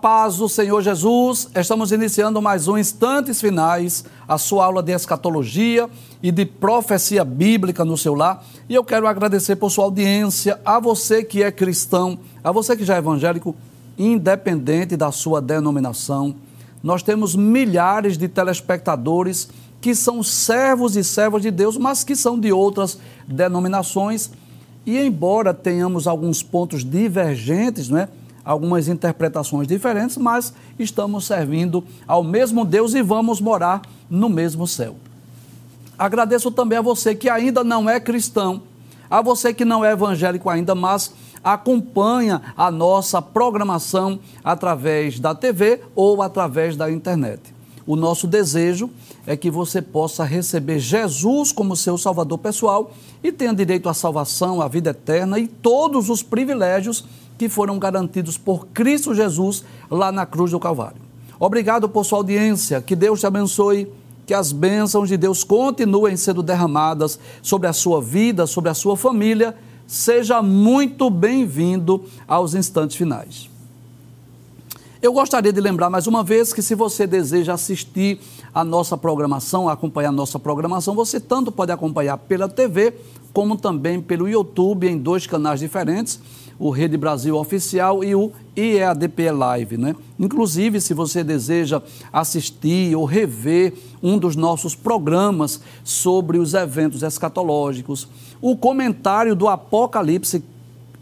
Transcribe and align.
Paz 0.00 0.36
do 0.36 0.48
Senhor 0.48 0.82
Jesus, 0.82 1.48
estamos 1.54 1.90
iniciando 1.90 2.42
mais 2.42 2.68
um 2.68 2.76
Instantes 2.76 3.40
Finais, 3.40 4.04
a 4.28 4.36
sua 4.36 4.66
aula 4.66 4.82
de 4.82 4.92
escatologia 4.92 5.88
e 6.22 6.30
de 6.30 6.44
profecia 6.44 7.24
bíblica 7.24 7.84
no 7.84 7.96
seu 7.96 8.14
lar. 8.14 8.44
E 8.68 8.74
eu 8.74 8.84
quero 8.84 9.06
agradecer 9.06 9.56
por 9.56 9.70
sua 9.70 9.84
audiência, 9.84 10.60
a 10.64 10.78
você 10.78 11.24
que 11.24 11.42
é 11.42 11.50
cristão, 11.50 12.18
a 12.44 12.52
você 12.52 12.76
que 12.76 12.84
já 12.84 12.96
é 12.96 12.98
evangélico, 12.98 13.56
independente 13.98 14.96
da 14.96 15.10
sua 15.10 15.40
denominação. 15.40 16.34
Nós 16.82 17.02
temos 17.02 17.34
milhares 17.34 18.18
de 18.18 18.28
telespectadores 18.28 19.48
que 19.80 19.94
são 19.94 20.22
servos 20.22 20.94
e 20.94 21.02
servas 21.02 21.42
de 21.42 21.50
Deus, 21.50 21.78
mas 21.78 22.04
que 22.04 22.14
são 22.14 22.38
de 22.38 22.52
outras 22.52 22.98
denominações. 23.26 24.30
E 24.84 24.98
embora 24.98 25.54
tenhamos 25.54 26.06
alguns 26.06 26.42
pontos 26.42 26.84
divergentes, 26.84 27.88
não 27.88 27.98
é? 27.98 28.08
Algumas 28.46 28.86
interpretações 28.86 29.66
diferentes, 29.66 30.16
mas 30.16 30.54
estamos 30.78 31.26
servindo 31.26 31.82
ao 32.06 32.22
mesmo 32.22 32.64
Deus 32.64 32.94
e 32.94 33.02
vamos 33.02 33.40
morar 33.40 33.82
no 34.08 34.28
mesmo 34.28 34.68
céu. 34.68 34.94
Agradeço 35.98 36.52
também 36.52 36.78
a 36.78 36.82
você 36.82 37.12
que 37.12 37.28
ainda 37.28 37.64
não 37.64 37.90
é 37.90 37.98
cristão, 37.98 38.62
a 39.10 39.20
você 39.20 39.52
que 39.52 39.64
não 39.64 39.84
é 39.84 39.90
evangélico 39.90 40.48
ainda, 40.48 40.76
mas 40.76 41.12
acompanha 41.42 42.40
a 42.56 42.70
nossa 42.70 43.20
programação 43.20 44.20
através 44.44 45.18
da 45.18 45.34
TV 45.34 45.80
ou 45.96 46.22
através 46.22 46.76
da 46.76 46.90
internet. 46.90 47.40
O 47.84 47.96
nosso 47.96 48.26
desejo 48.26 48.90
é 49.26 49.36
que 49.36 49.50
você 49.50 49.82
possa 49.82 50.24
receber 50.24 50.78
Jesus 50.78 51.50
como 51.50 51.76
seu 51.76 51.98
Salvador 51.98 52.38
pessoal 52.38 52.92
e 53.22 53.32
tenha 53.32 53.54
direito 53.54 53.88
à 53.88 53.94
salvação, 53.94 54.60
à 54.60 54.68
vida 54.68 54.90
eterna 54.90 55.38
e 55.38 55.48
todos 55.48 56.10
os 56.10 56.22
privilégios 56.22 57.04
que 57.38 57.48
foram 57.48 57.78
garantidos 57.78 58.38
por 58.38 58.66
Cristo 58.68 59.14
Jesus 59.14 59.64
lá 59.90 60.10
na 60.10 60.24
cruz 60.24 60.50
do 60.50 60.60
Calvário. 60.60 61.06
Obrigado 61.38 61.88
por 61.88 62.04
sua 62.04 62.18
audiência, 62.18 62.80
que 62.80 62.96
Deus 62.96 63.20
te 63.20 63.26
abençoe, 63.26 63.92
que 64.24 64.32
as 64.32 64.52
bênçãos 64.52 65.08
de 65.08 65.16
Deus 65.16 65.44
continuem 65.44 66.16
sendo 66.16 66.42
derramadas 66.42 67.18
sobre 67.42 67.68
a 67.68 67.72
sua 67.72 68.00
vida, 68.00 68.46
sobre 68.46 68.70
a 68.70 68.74
sua 68.74 68.96
família. 68.96 69.54
Seja 69.86 70.42
muito 70.42 71.10
bem-vindo 71.10 72.04
aos 72.26 72.54
instantes 72.54 72.96
finais. 72.96 73.48
Eu 75.00 75.12
gostaria 75.12 75.52
de 75.52 75.60
lembrar 75.60 75.90
mais 75.90 76.06
uma 76.06 76.24
vez 76.24 76.52
que 76.52 76.62
se 76.62 76.74
você 76.74 77.06
deseja 77.06 77.52
assistir 77.52 78.18
a 78.52 78.64
nossa 78.64 78.96
programação, 78.96 79.68
acompanhar 79.68 80.08
a 80.08 80.12
nossa 80.12 80.38
programação, 80.38 80.94
você 80.94 81.20
tanto 81.20 81.52
pode 81.52 81.70
acompanhar 81.70 82.16
pela 82.16 82.48
TV 82.48 82.94
como 83.32 83.56
também 83.56 84.00
pelo 84.00 84.26
YouTube 84.26 84.88
em 84.88 84.96
dois 84.96 85.26
canais 85.26 85.60
diferentes 85.60 86.18
o 86.58 86.70
Rede 86.70 86.96
Brasil 86.96 87.36
Oficial 87.36 88.02
e 88.02 88.14
o 88.14 88.32
IEADP 88.56 89.30
Live. 89.30 89.76
Né? 89.76 89.94
Inclusive, 90.18 90.80
se 90.80 90.94
você 90.94 91.22
deseja 91.22 91.82
assistir 92.12 92.96
ou 92.96 93.04
rever 93.04 93.74
um 94.02 94.18
dos 94.18 94.36
nossos 94.36 94.74
programas 94.74 95.60
sobre 95.84 96.38
os 96.38 96.54
eventos 96.54 97.02
escatológicos, 97.02 98.08
o 98.40 98.56
comentário 98.56 99.34
do 99.34 99.48
Apocalipse, 99.48 100.42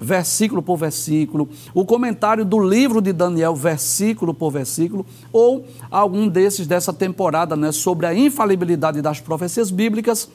versículo 0.00 0.62
por 0.62 0.76
versículo, 0.76 1.48
o 1.72 1.84
comentário 1.84 2.44
do 2.44 2.58
livro 2.58 3.00
de 3.00 3.12
Daniel, 3.12 3.54
versículo 3.54 4.34
por 4.34 4.50
versículo, 4.50 5.06
ou 5.32 5.64
algum 5.90 6.28
desses 6.28 6.66
dessa 6.66 6.92
temporada 6.92 7.56
né, 7.56 7.72
sobre 7.72 8.06
a 8.06 8.14
infalibilidade 8.14 9.00
das 9.00 9.20
profecias 9.20 9.70
bíblicas 9.70 10.28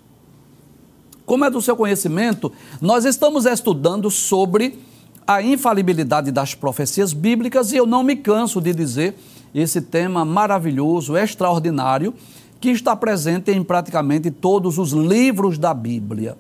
Como 1.27 1.45
é 1.45 1.51
do 1.51 1.61
seu 1.61 1.77
conhecimento, 1.77 2.51
nós 2.81 3.05
estamos 3.05 3.45
estudando 3.45 4.11
sobre 4.11 4.79
a 5.27 5.43
infalibilidade 5.43 6.33
das 6.33 6.55
profecias 6.55 7.13
bíblicas 7.13 7.73
e 7.73 7.77
eu 7.77 7.85
não 7.85 8.03
me 8.03 8.17
canso 8.17 8.59
de 8.59 8.73
dizer 8.73 9.15
esse 9.55 9.81
tema 9.81 10.25
maravilhoso, 10.25 11.17
extraordinário, 11.17 12.15
que 12.61 12.71
está 12.71 12.95
presente 12.97 13.51
em 13.53 13.63
praticamente 13.63 14.31
todos 14.31 14.79
os 14.79 14.93
livros 14.93 15.59
da 15.59 15.73
Bíblia. 15.73 16.37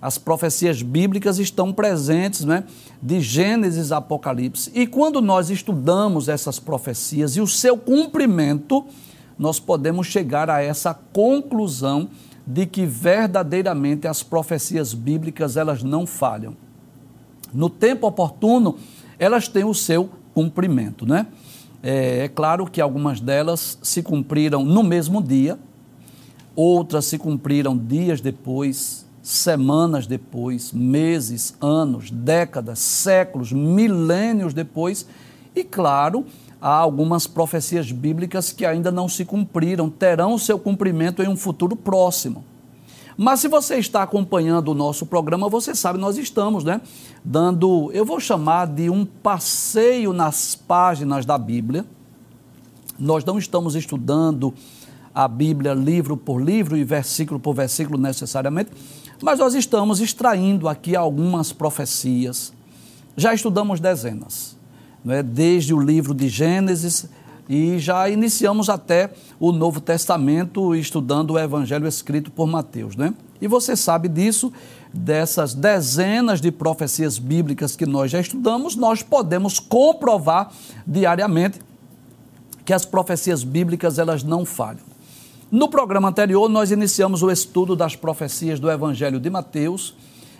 As 0.00 0.18
profecias 0.18 0.82
bíblicas 0.82 1.38
estão 1.38 1.72
presentes, 1.72 2.44
né, 2.44 2.64
de 3.02 3.20
Gênesis 3.20 3.90
a 3.90 3.96
Apocalipse. 3.96 4.70
E 4.74 4.86
quando 4.86 5.20
nós 5.20 5.50
estudamos 5.50 6.28
essas 6.28 6.58
profecias 6.58 7.36
e 7.36 7.40
o 7.40 7.46
seu 7.46 7.76
cumprimento, 7.76 8.84
nós 9.38 9.58
podemos 9.58 10.06
chegar 10.06 10.48
a 10.48 10.62
essa 10.62 10.94
conclusão 10.94 12.08
de 12.46 12.64
que 12.64 12.86
verdadeiramente 12.86 14.06
as 14.06 14.22
profecias 14.22 14.94
bíblicas 14.94 15.56
elas 15.56 15.82
não 15.82 16.06
falham. 16.06 16.56
No 17.52 17.68
tempo 17.68 18.06
oportuno, 18.06 18.76
elas 19.18 19.48
têm 19.48 19.64
o 19.64 19.74
seu 19.74 20.10
cumprimento, 20.32 21.06
né? 21.06 21.26
É, 21.88 22.24
é 22.24 22.28
claro 22.28 22.66
que 22.66 22.80
algumas 22.80 23.20
delas 23.20 23.78
se 23.80 24.02
cumpriram 24.02 24.64
no 24.64 24.82
mesmo 24.82 25.22
dia, 25.22 25.56
outras 26.56 27.04
se 27.04 27.16
cumpriram 27.16 27.78
dias 27.78 28.20
depois, 28.20 29.06
semanas 29.22 30.04
depois, 30.04 30.72
meses, 30.72 31.54
anos, 31.60 32.10
décadas, 32.10 32.80
séculos, 32.80 33.52
milênios 33.52 34.52
depois, 34.52 35.06
e 35.54 35.62
claro, 35.62 36.26
há 36.60 36.74
algumas 36.74 37.28
profecias 37.28 37.92
bíblicas 37.92 38.50
que 38.50 38.66
ainda 38.66 38.90
não 38.90 39.08
se 39.08 39.24
cumpriram, 39.24 39.88
terão 39.88 40.36
seu 40.38 40.58
cumprimento 40.58 41.22
em 41.22 41.28
um 41.28 41.36
futuro 41.36 41.76
próximo. 41.76 42.44
Mas 43.16 43.40
se 43.40 43.48
você 43.48 43.76
está 43.76 44.02
acompanhando 44.02 44.68
o 44.68 44.74
nosso 44.74 45.06
programa, 45.06 45.48
você 45.48 45.74
sabe, 45.74 45.98
nós 45.98 46.18
estamos, 46.18 46.64
né? 46.64 46.80
Dando, 47.24 47.90
eu 47.92 48.04
vou 48.04 48.20
chamar 48.20 48.66
de 48.66 48.90
um 48.90 49.06
passeio 49.06 50.12
nas 50.12 50.54
páginas 50.54 51.24
da 51.24 51.38
Bíblia. 51.38 51.84
Nós 52.98 53.24
não 53.24 53.38
estamos 53.38 53.74
estudando 53.74 54.52
a 55.14 55.26
Bíblia 55.26 55.72
livro 55.72 56.14
por 56.14 56.42
livro 56.42 56.76
e 56.76 56.84
versículo 56.84 57.40
por 57.40 57.54
versículo 57.54 57.98
necessariamente, 57.98 58.70
mas 59.22 59.38
nós 59.38 59.54
estamos 59.54 59.98
extraindo 59.98 60.68
aqui 60.68 60.94
algumas 60.94 61.52
profecias. 61.52 62.52
Já 63.16 63.32
estudamos 63.32 63.80
dezenas, 63.80 64.58
é? 65.08 65.22
desde 65.22 65.72
o 65.72 65.80
livro 65.80 66.12
de 66.12 66.28
Gênesis 66.28 67.08
e 67.48 67.78
já 67.78 68.08
iniciamos 68.08 68.68
até 68.68 69.10
o 69.38 69.52
Novo 69.52 69.80
Testamento 69.80 70.74
estudando 70.74 71.32
o 71.32 71.38
Evangelho 71.38 71.86
escrito 71.86 72.30
por 72.30 72.46
Mateus, 72.46 72.96
né? 72.96 73.14
E 73.40 73.46
você 73.46 73.76
sabe 73.76 74.08
disso, 74.08 74.52
dessas 74.92 75.54
dezenas 75.54 76.40
de 76.40 76.50
profecias 76.50 77.18
bíblicas 77.18 77.76
que 77.76 77.86
nós 77.86 78.10
já 78.10 78.20
estudamos, 78.20 78.74
nós 78.74 79.02
podemos 79.02 79.58
comprovar 79.58 80.50
diariamente 80.86 81.60
que 82.64 82.72
as 82.72 82.84
profecias 82.84 83.44
bíblicas 83.44 83.98
elas 83.98 84.22
não 84.24 84.44
falham. 84.44 84.96
No 85.50 85.68
programa 85.68 86.08
anterior, 86.08 86.48
nós 86.48 86.72
iniciamos 86.72 87.22
o 87.22 87.30
estudo 87.30 87.76
das 87.76 87.94
profecias 87.94 88.58
do 88.58 88.68
Evangelho 88.68 89.20
de 89.20 89.30
Mateus 89.30 89.94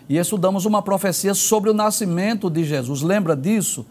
e 0.09 0.17
estudamos 0.17 0.64
uma 0.64 0.82
profecia 0.82 1.35
sobre 1.35 1.70
o 1.70 1.75
nascimento 1.75 2.50
de 2.50 2.64
Jesus. 2.64 3.02
Lembra 3.02 3.37
disso? 3.37 3.87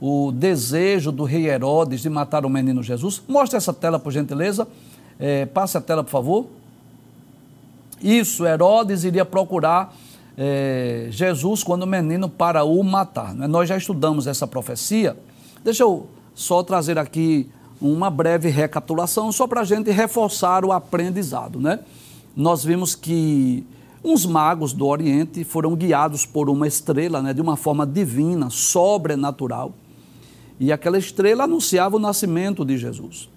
O 0.00 0.30
desejo 0.32 1.10
do 1.10 1.24
rei 1.24 1.48
Herodes 1.48 2.00
de 2.00 2.08
matar 2.08 2.46
o 2.46 2.50
menino 2.50 2.82
Jesus. 2.82 3.20
Mostre 3.26 3.56
essa 3.56 3.72
tela, 3.72 3.98
por 3.98 4.12
gentileza. 4.12 4.66
É, 5.18 5.46
passe 5.46 5.76
a 5.76 5.80
tela, 5.80 6.04
por 6.04 6.10
favor. 6.10 6.46
Isso, 8.00 8.46
Herodes 8.46 9.02
iria 9.02 9.24
procurar 9.24 9.92
é, 10.36 11.08
Jesus 11.10 11.64
quando 11.64 11.82
o 11.82 11.86
menino 11.86 12.28
para 12.28 12.62
o 12.62 12.82
matar. 12.84 13.34
Né? 13.34 13.48
Nós 13.48 13.68
já 13.68 13.76
estudamos 13.76 14.28
essa 14.28 14.46
profecia. 14.46 15.16
Deixa 15.64 15.82
eu 15.82 16.06
só 16.32 16.62
trazer 16.62 16.96
aqui 16.96 17.50
uma 17.80 18.08
breve 18.08 18.48
recapitulação, 18.48 19.32
só 19.32 19.48
para 19.48 19.62
a 19.62 19.64
gente 19.64 19.90
reforçar 19.90 20.64
o 20.64 20.70
aprendizado. 20.70 21.58
Né? 21.58 21.80
Nós 22.36 22.64
vimos 22.64 22.94
que 22.94 23.66
uns 24.04 24.24
magos 24.24 24.72
do 24.72 24.86
Oriente 24.86 25.42
foram 25.42 25.74
guiados 25.74 26.24
por 26.24 26.48
uma 26.48 26.68
estrela 26.68 27.20
né, 27.20 27.34
de 27.34 27.40
uma 27.40 27.56
forma 27.56 27.84
divina, 27.84 28.48
sobrenatural 28.48 29.74
e 30.60 30.72
aquela 30.72 30.98
estrela 30.98 31.44
anunciava 31.44 31.96
o 31.96 32.00
nascimento 32.00 32.64
de 32.64 32.76
Jesus. 32.76 33.28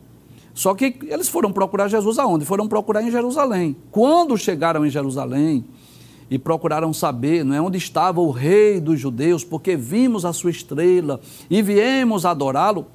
Só 0.54 0.74
que 0.74 0.96
eles 1.04 1.30
foram 1.30 1.52
procurar 1.52 1.88
Jesus 1.88 2.20
aonde? 2.20 2.46
Foram 2.46 2.68
procurar 2.68 3.02
em 3.02 3.12
Jerusalém. 3.12 3.76
Quando 3.92 4.38
chegaram 4.38 4.86
em 4.86 4.90
Jerusalém 4.90 5.64
e 6.30 6.38
procuraram 6.38 6.94
saber 6.94 7.44
não 7.44 7.56
é, 7.56 7.62
onde 7.62 7.78
estava 7.78 8.22
o 8.22 8.32
rei 8.32 8.80
dos 8.80 9.00
judeus, 9.00 9.44
porque 9.44 9.76
vimos 9.76 10.26
a 10.26 10.34
sua 10.34 10.52
estrela 10.52 11.20
e 11.50 11.62
viemos 11.62 12.26
adorá-lo, 12.26 12.88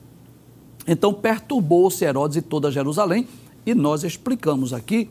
então 0.87 1.13
perturbou-se 1.13 2.05
Herodes 2.05 2.37
e 2.37 2.43
toda 2.43 2.71
Jerusalém, 2.71 3.27
e 3.65 3.75
nós 3.75 4.05
explicamos 4.05 4.73
aqui 4.73 5.09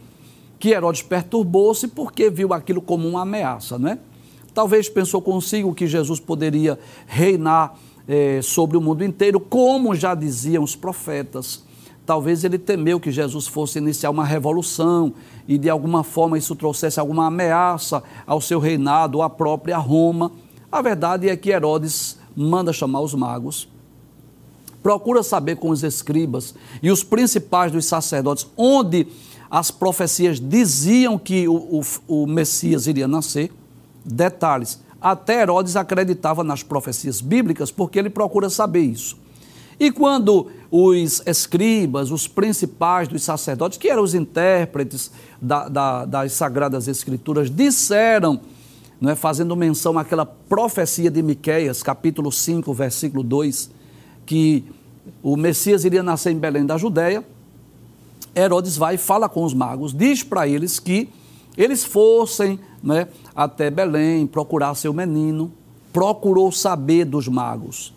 que 0.60 0.70
Herodes 0.70 1.02
perturbou-se 1.02 1.88
porque 1.88 2.30
viu 2.30 2.54
aquilo 2.54 2.82
como 2.82 3.08
uma 3.08 3.22
ameaça, 3.24 3.78
não 3.78 3.90
é? 3.90 4.00
Talvez 4.54 4.88
pensou 4.88 5.22
consigo 5.22 5.76
que 5.76 5.86
Jesus 5.86 6.20
poderia 6.20 6.80
reinar 7.06 7.78
eh, 8.08 8.40
sobre 8.42 8.78
o 8.78 8.82
mundo 8.82 9.04
inteiro, 9.04 9.40
como 9.40 9.96
já 9.96 10.14
diziam 10.14 10.64
os 10.64 10.76
profetas. 10.76 11.64
Talvez 12.06 12.44
ele 12.44 12.60
temeu 12.60 13.00
que 13.00 13.12
Jesus 13.12 13.48
fosse 13.48 13.80
iniciar 13.80 14.12
uma 14.12 14.24
revolução 14.24 15.14
e 15.48 15.58
de 15.58 15.70
alguma 15.70 16.04
forma 16.04 16.38
isso 16.38 16.56
trouxesse 16.56 17.00
alguma 17.00 17.26
ameaça 17.26 18.04
ao 18.28 18.40
seu 18.40 18.60
reinado, 18.60 19.24
à 19.24 19.30
própria 19.30 19.78
Roma. 19.78 20.32
A 20.72 20.82
verdade 20.82 21.28
é 21.28 21.36
que 21.36 21.50
Herodes 21.50 22.20
manda 22.36 22.72
chamar 22.72 23.00
os 23.00 23.16
magos, 23.16 23.68
procura 24.84 25.24
saber 25.24 25.56
com 25.56 25.70
os 25.70 25.84
escribas 25.84 26.54
e 26.84 26.92
os 26.92 27.04
principais 27.04 27.72
dos 27.72 27.86
sacerdotes 27.86 28.46
onde 28.56 29.08
as 29.50 29.72
profecias 29.72 30.40
diziam 30.40 31.18
que 31.18 31.48
o, 31.48 31.56
o, 31.56 31.82
o 32.08 32.28
Messias 32.28 32.86
iria 32.86 33.08
nascer. 33.08 33.52
Detalhes: 34.04 34.80
até 35.06 35.44
Herodes 35.44 35.76
acreditava 35.76 36.44
nas 36.44 36.64
profecias 36.64 37.22
bíblicas 37.22 37.70
porque 37.70 38.00
ele 38.00 38.10
procura 38.10 38.50
saber 38.50 38.82
isso. 38.82 39.16
E 39.80 39.92
quando 39.92 40.48
os 40.72 41.22
escribas, 41.28 42.10
os 42.10 42.28
principais 42.28 43.08
dos 43.08 43.22
sacerdotes, 43.22 43.78
que 43.78 43.88
eram 43.88 44.02
os 44.02 44.16
intérpretes 44.16 45.12
da, 45.40 45.70
da, 45.70 46.06
das 46.06 46.32
Sagradas 46.32 46.88
Escrituras, 46.88 47.52
disseram, 47.52 48.42
não 49.00 49.12
é, 49.12 49.16
fazendo 49.16 49.56
menção 49.56 50.00
àquela 50.00 50.26
profecia 50.26 51.12
de 51.12 51.22
Miqueias, 51.22 51.84
capítulo 51.84 52.32
5, 52.32 52.74
versículo 52.74 53.22
2, 53.22 53.70
que 54.26 54.66
o 55.22 55.38
Messias 55.38 55.86
iria 55.86 56.02
nascer 56.02 56.32
em 56.32 56.40
Belém 56.40 56.66
da 56.66 56.80
Judéia, 56.80 57.24
Herodes 58.36 58.76
vai 58.76 58.96
e 58.96 58.98
fala 58.98 59.30
com 59.30 59.44
os 59.44 59.54
magos, 59.54 59.94
diz 59.94 60.24
para 60.24 60.48
eles 60.48 60.80
que 60.80 61.10
eles 61.58 61.84
fossem 61.84 62.60
né, 62.84 63.08
até 63.36 63.70
Belém, 63.70 64.28
procurar 64.28 64.76
seu 64.76 64.94
menino, 64.94 65.52
procurou 65.92 66.52
saber 66.52 67.06
dos 67.06 67.28
magos 67.28 67.96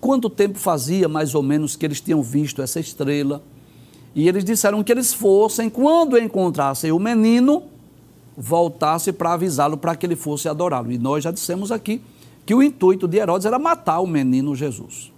quanto 0.00 0.30
tempo 0.30 0.58
fazia 0.58 1.08
mais 1.08 1.34
ou 1.34 1.42
menos 1.42 1.76
que 1.76 1.84
eles 1.84 2.00
tinham 2.00 2.22
visto 2.22 2.62
essa 2.62 2.80
estrela. 2.80 3.42
E 4.14 4.26
eles 4.26 4.44
disseram 4.44 4.82
que 4.82 4.90
eles 4.90 5.12
fossem, 5.12 5.68
quando 5.68 6.18
encontrassem 6.18 6.90
o 6.90 6.98
menino, 6.98 7.62
voltasse 8.36 9.12
para 9.12 9.34
avisá-lo 9.34 9.76
para 9.76 9.94
que 9.94 10.06
ele 10.06 10.16
fosse 10.16 10.48
adorá-lo. 10.48 10.90
E 10.90 10.98
nós 10.98 11.22
já 11.22 11.30
dissemos 11.30 11.70
aqui 11.70 12.00
que 12.44 12.54
o 12.54 12.62
intuito 12.62 13.06
de 13.06 13.18
Herodes 13.18 13.46
era 13.46 13.58
matar 13.58 14.00
o 14.00 14.06
menino 14.06 14.56
Jesus. 14.56 15.12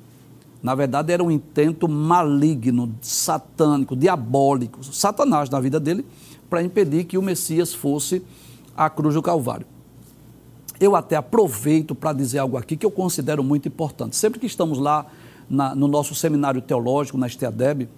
Na 0.62 0.74
verdade, 0.74 1.12
era 1.12 1.22
um 1.22 1.30
intento 1.30 1.88
maligno, 1.88 2.94
satânico, 3.00 3.96
diabólico, 3.96 4.84
Satanás 4.84 5.50
na 5.50 5.58
vida 5.58 5.80
dele, 5.80 6.06
para 6.48 6.62
impedir 6.62 7.04
que 7.04 7.18
o 7.18 7.22
Messias 7.22 7.74
fosse 7.74 8.22
à 8.76 8.88
cruz 8.88 9.14
do 9.14 9.22
Calvário. 9.22 9.66
Eu 10.78 10.94
até 10.94 11.16
aproveito 11.16 11.94
para 11.94 12.12
dizer 12.12 12.38
algo 12.38 12.56
aqui 12.56 12.76
que 12.76 12.86
eu 12.86 12.90
considero 12.90 13.42
muito 13.42 13.66
importante. 13.66 14.16
Sempre 14.16 14.38
que 14.38 14.46
estamos 14.46 14.78
lá 14.78 15.06
na, 15.48 15.74
no 15.74 15.88
nosso 15.88 16.14
seminário 16.14 16.62
teológico, 16.62 17.18
na 17.18 17.26
Esteadeb, 17.26 17.88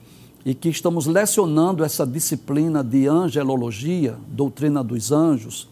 e 0.45 0.55
que 0.55 0.69
estamos 0.69 1.07
lecionando 1.07 1.83
essa 1.83 2.07
disciplina 2.07 2.85
de 2.85 3.07
angelologia, 3.07 4.17
doutrina 4.29 4.85
dos 4.85 5.11
anjos, 5.11 5.69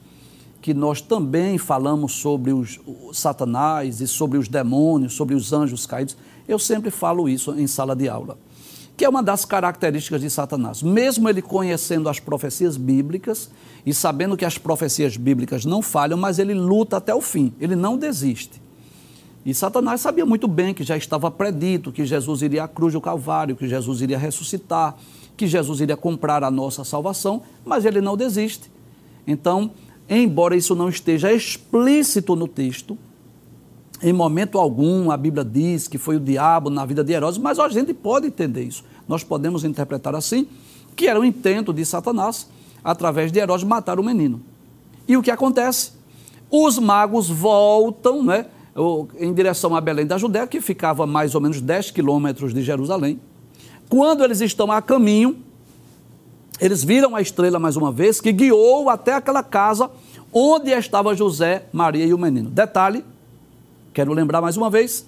que 0.63 0.73
nós 0.73 1.01
também 1.01 1.59
falamos 1.59 2.13
sobre 2.13 2.53
os, 2.53 2.81
Satanás 3.13 4.01
e 4.01 4.07
sobre 4.07 4.39
os 4.39 4.49
demônios, 4.49 5.13
sobre 5.13 5.35
os 5.35 5.53
anjos 5.53 5.85
caídos, 5.85 6.17
eu 6.47 6.59
sempre 6.59 6.91
falo 6.91 7.29
isso 7.29 7.55
em 7.55 7.67
sala 7.67 7.95
de 7.95 8.09
aula 8.09 8.39
que 8.97 9.05
é 9.05 9.09
uma 9.09 9.23
das 9.23 9.45
características 9.45 10.21
de 10.21 10.31
Satanás. 10.31 10.83
Mesmo 10.83 11.29
ele 11.29 11.43
conhecendo 11.43 12.09
as 12.09 12.21
profecias 12.21 12.77
bíblicas 12.77 13.51
e 13.85 13.93
sabendo 13.93 14.37
que 14.37 14.45
as 14.45 14.59
profecias 14.59 15.17
bíblicas 15.17 15.65
não 15.65 15.83
falham, 15.83 16.19
mas 16.19 16.39
ele 16.39 16.55
luta 16.55 16.99
até 16.99 17.15
o 17.15 17.21
fim, 17.21 17.53
ele 17.61 17.75
não 17.75 17.97
desiste. 17.97 18.61
E 19.45 19.53
Satanás 19.53 20.01
sabia 20.01 20.25
muito 20.25 20.47
bem 20.47 20.73
que 20.73 20.85
já 20.85 20.97
estava 20.97 21.31
predito 21.31 21.91
que 21.91 22.07
Jesus 22.07 22.43
iria 22.43 22.63
à 22.63 22.69
cruz 22.69 22.93
do 22.93 23.01
Calvário, 23.01 23.57
que 23.57 23.67
Jesus 23.67 24.01
iria 24.01 24.17
ressuscitar, 24.17 24.95
que 25.37 25.49
Jesus 25.49 25.81
iria 25.81 25.97
comprar 25.97 26.45
a 26.45 26.51
nossa 26.51 26.85
salvação, 26.85 27.43
mas 27.65 27.85
ele 27.85 28.01
não 28.01 28.17
desiste. 28.17 28.71
Então, 29.27 29.73
embora 30.09 30.55
isso 30.55 30.77
não 30.77 30.89
esteja 30.89 31.33
explícito 31.33 32.37
no 32.37 32.47
texto, 32.47 32.97
em 34.03 34.13
momento 34.13 34.59
algum, 34.59 35.11
a 35.11 35.17
Bíblia 35.17 35.45
diz 35.45 35.87
que 35.87 35.97
foi 35.97 36.17
o 36.17 36.21
diabo 36.21 36.69
na 36.69 36.85
vida 36.85 37.05
de 37.05 37.13
Herodes, 37.13 37.39
mas 37.39 37.59
a 37.59 37.69
gente 37.69 37.95
pode 37.95 38.27
entender 38.27 38.65
isso. 38.65 38.83
Nós 39.07 39.23
podemos 39.23 39.63
interpretar 39.63 40.15
assim, 40.15 40.49
que 40.97 41.07
era 41.07 41.21
o 41.21 41.25
intento 41.25 41.73
de 41.73 41.85
Satanás, 41.85 42.49
através 42.83 43.31
de 43.31 43.39
Herodes, 43.39 43.65
matar 43.65 44.01
o 44.01 44.03
menino. 44.03 44.43
E 45.07 45.17
o 45.17 45.23
que 45.23 45.31
acontece? 45.31 45.93
Os 46.51 46.79
magos 46.79 47.29
voltam 47.29 48.25
né, 48.25 48.47
em 49.19 49.33
direção 49.33 49.77
a 49.77 49.81
Belém 49.81 50.07
da 50.07 50.19
Judéia, 50.19 50.47
que 50.49 50.61
ficava 50.61 51.05
a 51.05 51.07
mais 51.07 51.35
ou 51.35 51.41
menos 51.41 51.61
10 51.61 51.93
quilômetros 51.93 52.53
de 52.53 52.63
Jerusalém. 52.63 53.21
Quando 53.89 54.25
eles 54.25 54.41
estão 54.41 54.73
a 54.73 54.83
caminho, 54.83 55.37
eles 56.61 56.83
viram 56.83 57.15
a 57.15 57.21
estrela 57.21 57.59
mais 57.59 57.77
uma 57.77 57.93
vez, 57.93 58.21
que 58.21 58.33
guiou 58.33 58.91
até 58.91 59.15
aquela 59.15 59.43
casa 59.43 59.91
onde 60.33 60.71
estava 60.71 61.15
José, 61.15 61.67
Maria 61.73 62.05
e 62.05 62.13
o 62.13 62.19
menino. 62.19 62.51
Detalhe, 62.51 63.05
Quero 63.93 64.13
lembrar 64.13 64.41
mais 64.41 64.57
uma 64.57 64.71
vez 64.71 65.07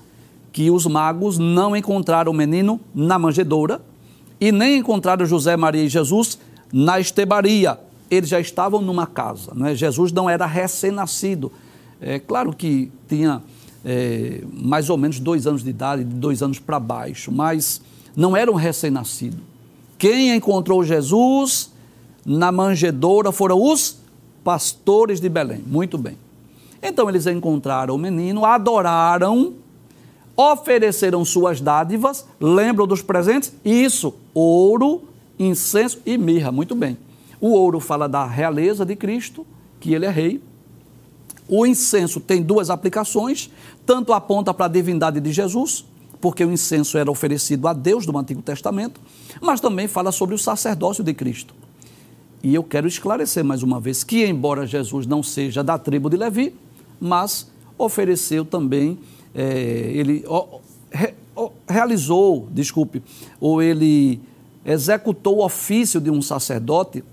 que 0.52 0.70
os 0.70 0.86
magos 0.86 1.38
não 1.38 1.74
encontraram 1.74 2.30
o 2.30 2.34
menino 2.34 2.80
na 2.94 3.18
manjedoura 3.18 3.80
e 4.40 4.52
nem 4.52 4.78
encontraram 4.78 5.24
José, 5.24 5.56
Maria 5.56 5.82
e 5.82 5.88
Jesus 5.88 6.38
na 6.72 7.00
estebaria. 7.00 7.78
Eles 8.10 8.28
já 8.28 8.38
estavam 8.38 8.80
numa 8.82 9.06
casa. 9.06 9.52
Né? 9.54 9.74
Jesus 9.74 10.12
não 10.12 10.28
era 10.28 10.46
recém-nascido. 10.46 11.50
É 12.00 12.18
claro 12.18 12.52
que 12.54 12.92
tinha 13.08 13.42
é, 13.84 14.42
mais 14.52 14.90
ou 14.90 14.98
menos 14.98 15.18
dois 15.18 15.46
anos 15.46 15.64
de 15.64 15.70
idade, 15.70 16.04
de 16.04 16.14
dois 16.14 16.42
anos 16.42 16.58
para 16.58 16.78
baixo, 16.78 17.32
mas 17.32 17.80
não 18.14 18.36
era 18.36 18.50
um 18.50 18.54
recém-nascido. 18.54 19.38
Quem 19.98 20.36
encontrou 20.36 20.84
Jesus 20.84 21.72
na 22.24 22.52
manjedoura 22.52 23.32
foram 23.32 23.60
os 23.62 23.98
pastores 24.42 25.20
de 25.20 25.28
Belém. 25.28 25.62
Muito 25.66 25.96
bem. 25.96 26.16
Então 26.86 27.08
eles 27.08 27.26
encontraram 27.26 27.94
o 27.94 27.98
menino, 27.98 28.44
adoraram, 28.44 29.54
ofereceram 30.36 31.24
suas 31.24 31.58
dádivas, 31.58 32.26
lembram 32.38 32.86
dos 32.86 33.00
presentes? 33.00 33.54
Isso, 33.64 34.14
ouro, 34.34 35.04
incenso 35.38 35.98
e 36.04 36.18
mirra. 36.18 36.52
Muito 36.52 36.74
bem. 36.74 36.98
O 37.40 37.52
ouro 37.52 37.80
fala 37.80 38.06
da 38.06 38.26
realeza 38.26 38.84
de 38.84 38.94
Cristo, 38.94 39.46
que 39.80 39.94
ele 39.94 40.04
é 40.04 40.10
rei. 40.10 40.42
O 41.48 41.64
incenso 41.64 42.20
tem 42.20 42.42
duas 42.42 42.68
aplicações, 42.68 43.50
tanto 43.86 44.12
aponta 44.12 44.52
para 44.52 44.66
a 44.66 44.68
divindade 44.68 45.20
de 45.20 45.32
Jesus, 45.32 45.86
porque 46.20 46.44
o 46.44 46.52
incenso 46.52 46.98
era 46.98 47.10
oferecido 47.10 47.66
a 47.66 47.72
Deus 47.72 48.04
do 48.04 48.16
Antigo 48.18 48.42
Testamento, 48.42 49.00
mas 49.40 49.58
também 49.58 49.88
fala 49.88 50.12
sobre 50.12 50.34
o 50.34 50.38
sacerdócio 50.38 51.02
de 51.02 51.14
Cristo. 51.14 51.54
E 52.42 52.54
eu 52.54 52.62
quero 52.62 52.86
esclarecer 52.86 53.42
mais 53.42 53.62
uma 53.62 53.80
vez 53.80 54.04
que, 54.04 54.26
embora 54.26 54.66
Jesus 54.66 55.06
não 55.06 55.22
seja 55.22 55.64
da 55.64 55.78
tribo 55.78 56.10
de 56.10 56.16
Levi, 56.18 56.54
mas 57.04 57.50
ofereceu 57.76 58.46
também, 58.46 58.98
é, 59.34 59.44
ele 59.92 60.24
ó, 60.26 60.58
re, 60.90 61.12
ó, 61.36 61.50
realizou, 61.68 62.48
desculpe, 62.50 63.02
ou 63.38 63.62
ele 63.62 64.20
executou 64.64 65.38
o 65.38 65.44
ofício 65.44 66.00
de 66.00 66.10
um 66.10 66.22
sacerdote, 66.22 67.04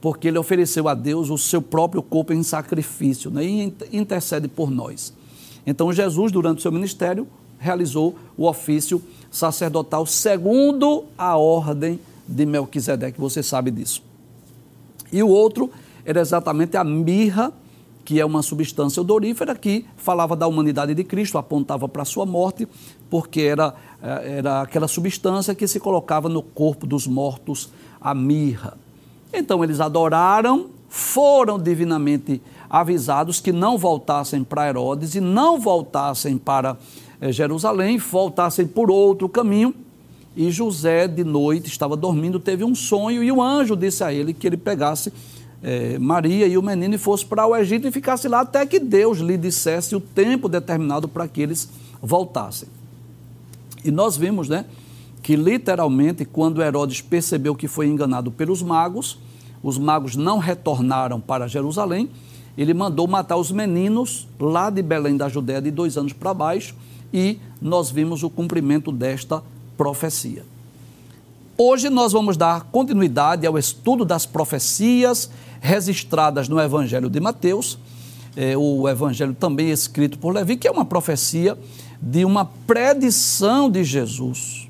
porque 0.00 0.28
ele 0.28 0.38
ofereceu 0.38 0.88
a 0.88 0.94
Deus 0.94 1.28
o 1.28 1.36
seu 1.36 1.60
próprio 1.60 2.02
corpo 2.02 2.32
em 2.32 2.42
sacrifício 2.44 3.30
né, 3.30 3.44
e 3.44 3.74
intercede 3.92 4.46
por 4.46 4.70
nós. 4.70 5.12
Então, 5.66 5.92
Jesus, 5.92 6.30
durante 6.30 6.58
o 6.58 6.62
seu 6.62 6.72
ministério, 6.72 7.26
realizou 7.58 8.14
o 8.36 8.46
ofício 8.46 9.02
sacerdotal 9.30 10.06
segundo 10.06 11.04
a 11.18 11.36
ordem 11.36 11.98
de 12.28 12.46
Melquisedeque, 12.46 13.20
você 13.20 13.42
sabe 13.42 13.72
disso. 13.72 14.02
E 15.12 15.20
o 15.20 15.28
outro 15.28 15.70
era 16.04 16.20
exatamente 16.20 16.76
a 16.76 16.84
mirra 16.84 17.52
que 18.04 18.20
é 18.20 18.24
uma 18.24 18.42
substância 18.42 19.00
odorífera 19.00 19.54
que 19.54 19.86
falava 19.96 20.36
da 20.36 20.46
humanidade 20.46 20.94
de 20.94 21.04
Cristo, 21.04 21.38
apontava 21.38 21.88
para 21.88 22.02
a 22.02 22.04
sua 22.04 22.26
morte, 22.26 22.66
porque 23.08 23.42
era, 23.42 23.74
eh, 24.02 24.38
era 24.38 24.62
aquela 24.62 24.88
substância 24.88 25.54
que 25.54 25.66
se 25.66 25.78
colocava 25.78 26.28
no 26.28 26.42
corpo 26.42 26.86
dos 26.86 27.06
mortos, 27.06 27.70
a 28.00 28.14
mirra. 28.14 28.76
Então 29.32 29.62
eles 29.62 29.80
adoraram, 29.80 30.66
foram 30.88 31.58
divinamente 31.58 32.42
avisados 32.68 33.40
que 33.40 33.52
não 33.52 33.78
voltassem 33.78 34.42
para 34.42 34.68
Herodes 34.68 35.14
e 35.14 35.20
não 35.20 35.60
voltassem 35.60 36.36
para 36.36 36.76
eh, 37.20 37.30
Jerusalém, 37.30 37.98
voltassem 37.98 38.66
por 38.66 38.90
outro 38.90 39.28
caminho. 39.28 39.74
E 40.34 40.50
José, 40.50 41.06
de 41.06 41.24
noite, 41.24 41.68
estava 41.68 41.94
dormindo, 41.94 42.40
teve 42.40 42.64
um 42.64 42.74
sonho 42.74 43.22
e 43.22 43.30
o 43.30 43.42
anjo 43.42 43.76
disse 43.76 44.02
a 44.02 44.12
ele 44.12 44.32
que 44.32 44.46
ele 44.46 44.56
pegasse 44.56 45.12
é, 45.62 45.98
Maria 45.98 46.46
e 46.46 46.58
o 46.58 46.62
menino 46.62 46.94
e 46.94 46.98
fosse 46.98 47.24
para 47.24 47.46
o 47.46 47.54
Egito 47.54 47.86
e 47.86 47.92
ficasse 47.92 48.26
lá 48.26 48.40
até 48.40 48.66
que 48.66 48.80
Deus 48.80 49.18
lhe 49.18 49.36
dissesse 49.36 49.94
o 49.94 50.00
tempo 50.00 50.48
determinado 50.48 51.06
para 51.08 51.28
que 51.28 51.40
eles 51.40 51.68
voltassem. 52.02 52.68
E 53.84 53.90
nós 53.90 54.16
vimos, 54.16 54.48
né, 54.48 54.64
que 55.22 55.36
literalmente 55.36 56.24
quando 56.24 56.62
Herodes 56.62 57.00
percebeu 57.00 57.54
que 57.54 57.68
foi 57.68 57.86
enganado 57.86 58.30
pelos 58.30 58.62
magos, 58.62 59.18
os 59.62 59.78
magos 59.78 60.16
não 60.16 60.38
retornaram 60.38 61.20
para 61.20 61.46
Jerusalém, 61.46 62.10
ele 62.58 62.74
mandou 62.74 63.06
matar 63.06 63.36
os 63.36 63.50
meninos 63.50 64.26
lá 64.38 64.68
de 64.68 64.82
Belém 64.82 65.16
da 65.16 65.28
Judéia 65.28 65.62
de 65.62 65.70
dois 65.70 65.96
anos 65.96 66.12
para 66.12 66.34
baixo 66.34 66.74
e 67.12 67.38
nós 67.60 67.90
vimos 67.90 68.22
o 68.22 68.30
cumprimento 68.30 68.90
desta 68.90 69.42
profecia. 69.76 70.44
Hoje 71.56 71.88
nós 71.88 72.12
vamos 72.12 72.36
dar 72.36 72.64
continuidade 72.64 73.46
ao 73.46 73.56
estudo 73.56 74.04
das 74.04 74.26
profecias 74.26 75.30
registradas 75.62 76.48
no 76.48 76.60
Evangelho 76.60 77.08
de 77.08 77.20
Mateus, 77.20 77.78
é, 78.36 78.56
o 78.56 78.88
Evangelho 78.88 79.32
também 79.32 79.70
escrito 79.70 80.18
por 80.18 80.34
Levi, 80.34 80.56
que 80.56 80.66
é 80.66 80.70
uma 80.70 80.84
profecia 80.84 81.56
de 82.00 82.24
uma 82.24 82.44
predição 82.44 83.70
de 83.70 83.84
Jesus, 83.84 84.68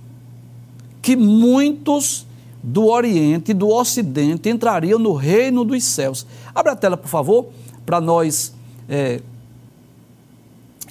que 1.00 1.16
muitos 1.16 2.26
do 2.62 2.88
Oriente 2.88 3.52
e 3.52 3.54
do 3.54 3.70
Ocidente 3.70 4.50
entrariam 4.50 4.98
no 4.98 5.14
reino 5.14 5.64
dos 5.64 5.82
céus. 5.82 6.26
Abra 6.54 6.72
a 6.72 6.76
tela, 6.76 6.96
por 6.96 7.08
favor, 7.08 7.46
para 7.86 7.98
nós. 7.98 8.54
É, 8.86 9.22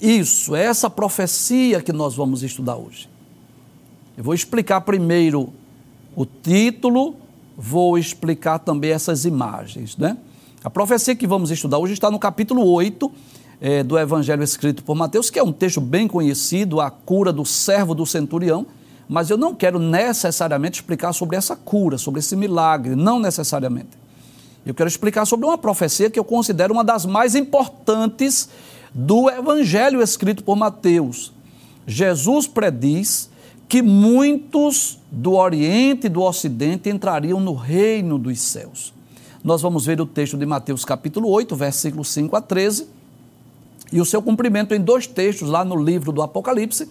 isso, 0.01 0.55
é 0.55 0.63
essa 0.63 0.89
profecia 0.89 1.79
que 1.79 1.93
nós 1.93 2.15
vamos 2.15 2.41
estudar 2.41 2.75
hoje. 2.75 3.08
Eu 4.17 4.24
vou 4.24 4.34
explicar 4.34 4.81
primeiro 4.81 5.53
o 6.15 6.25
título, 6.25 7.15
vou 7.58 7.98
explicar 7.98 8.60
também 8.60 8.91
essas 8.91 9.25
imagens, 9.25 9.98
né? 9.98 10.17
A 10.63 10.70
profecia 10.70 11.15
que 11.15 11.25
vamos 11.25 11.50
estudar 11.50 11.79
hoje 11.79 11.93
está 11.93 12.12
no 12.12 12.20
capítulo 12.20 12.63
8 12.65 13.12
é, 13.60 13.84
do 13.84 13.98
Evangelho 13.98 14.43
escrito 14.43 14.84
por 14.84 14.96
Mateus, 14.96 15.29
que 15.29 15.39
é 15.39 15.43
um 15.43 15.51
texto 15.51 15.81
bem 15.81 16.08
conhecido, 16.08 16.79
a 16.79 16.91
cura 16.91 17.34
do 17.34 17.43
servo 17.43 17.96
do 17.96 18.05
centurião, 18.05 18.67
mas 19.10 19.29
eu 19.29 19.38
não 19.38 19.55
quero 19.55 19.79
necessariamente 19.79 20.79
explicar 20.79 21.13
sobre 21.13 21.36
essa 21.36 21.55
cura, 21.55 21.98
sobre 21.98 22.20
esse 22.20 22.36
milagre, 22.36 22.96
não 22.96 23.20
necessariamente. 23.20 23.89
Eu 24.63 24.75
quero 24.75 24.88
explicar 24.88 25.25
sobre 25.25 25.48
uma 25.48 25.58
profecia 25.58 26.10
que 26.10 26.20
eu 26.20 26.24
considero 26.24 26.74
uma 26.74 26.84
das 26.84 27.05
mais 27.05 27.34
importantes 27.34 28.50
do 28.93 29.29
Evangelho 29.29 30.01
escrito 30.01 30.43
por 30.43 30.55
Mateus. 30.55 31.34
Jesus 31.88 32.46
prediz 32.46 33.30
que 33.71 33.81
muitos 33.81 34.99
do 35.09 35.35
Oriente 35.35 36.07
e 36.07 36.09
do 36.09 36.21
Ocidente 36.23 36.89
entrariam 36.89 37.39
no 37.39 37.53
reino 37.53 38.19
dos 38.19 38.37
céus. 38.37 38.93
Nós 39.41 39.61
vamos 39.61 39.85
ver 39.85 40.01
o 40.01 40.05
texto 40.05 40.37
de 40.37 40.45
Mateus 40.45 40.83
capítulo 40.83 41.29
8, 41.29 41.55
versículos 41.55 42.09
5 42.09 42.35
a 42.35 42.41
13, 42.41 42.85
e 43.93 44.01
o 44.01 44.03
seu 44.03 44.21
cumprimento 44.21 44.73
em 44.73 44.81
dois 44.81 45.07
textos 45.07 45.47
lá 45.47 45.63
no 45.63 45.81
livro 45.81 46.11
do 46.11 46.21
Apocalipse, 46.21 46.89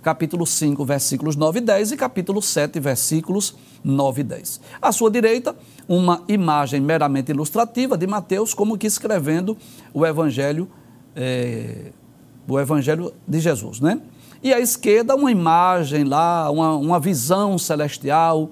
capítulo 0.00 0.46
5, 0.46 0.84
versículos 0.84 1.34
9 1.34 1.58
e 1.58 1.62
10 1.62 1.90
e 1.90 1.96
capítulo 1.96 2.40
7, 2.40 2.78
versículos 2.78 3.56
9 3.82 4.20
e 4.20 4.24
10. 4.24 4.60
À 4.80 4.92
sua 4.92 5.10
direita, 5.10 5.56
uma 5.88 6.22
imagem 6.28 6.80
meramente 6.80 7.32
ilustrativa 7.32 7.98
de 7.98 8.06
Mateus, 8.06 8.54
como 8.54 8.78
que 8.78 8.86
escrevendo 8.86 9.58
o 9.92 10.06
evangelho, 10.06 10.70
é, 11.16 11.90
o 12.46 12.60
evangelho 12.60 13.12
de 13.26 13.40
Jesus, 13.40 13.80
né? 13.80 14.00
E 14.42 14.52
à 14.52 14.58
esquerda, 14.58 15.14
uma 15.14 15.30
imagem 15.30 16.02
lá, 16.02 16.50
uma, 16.50 16.74
uma 16.74 16.98
visão 16.98 17.56
celestial, 17.56 18.50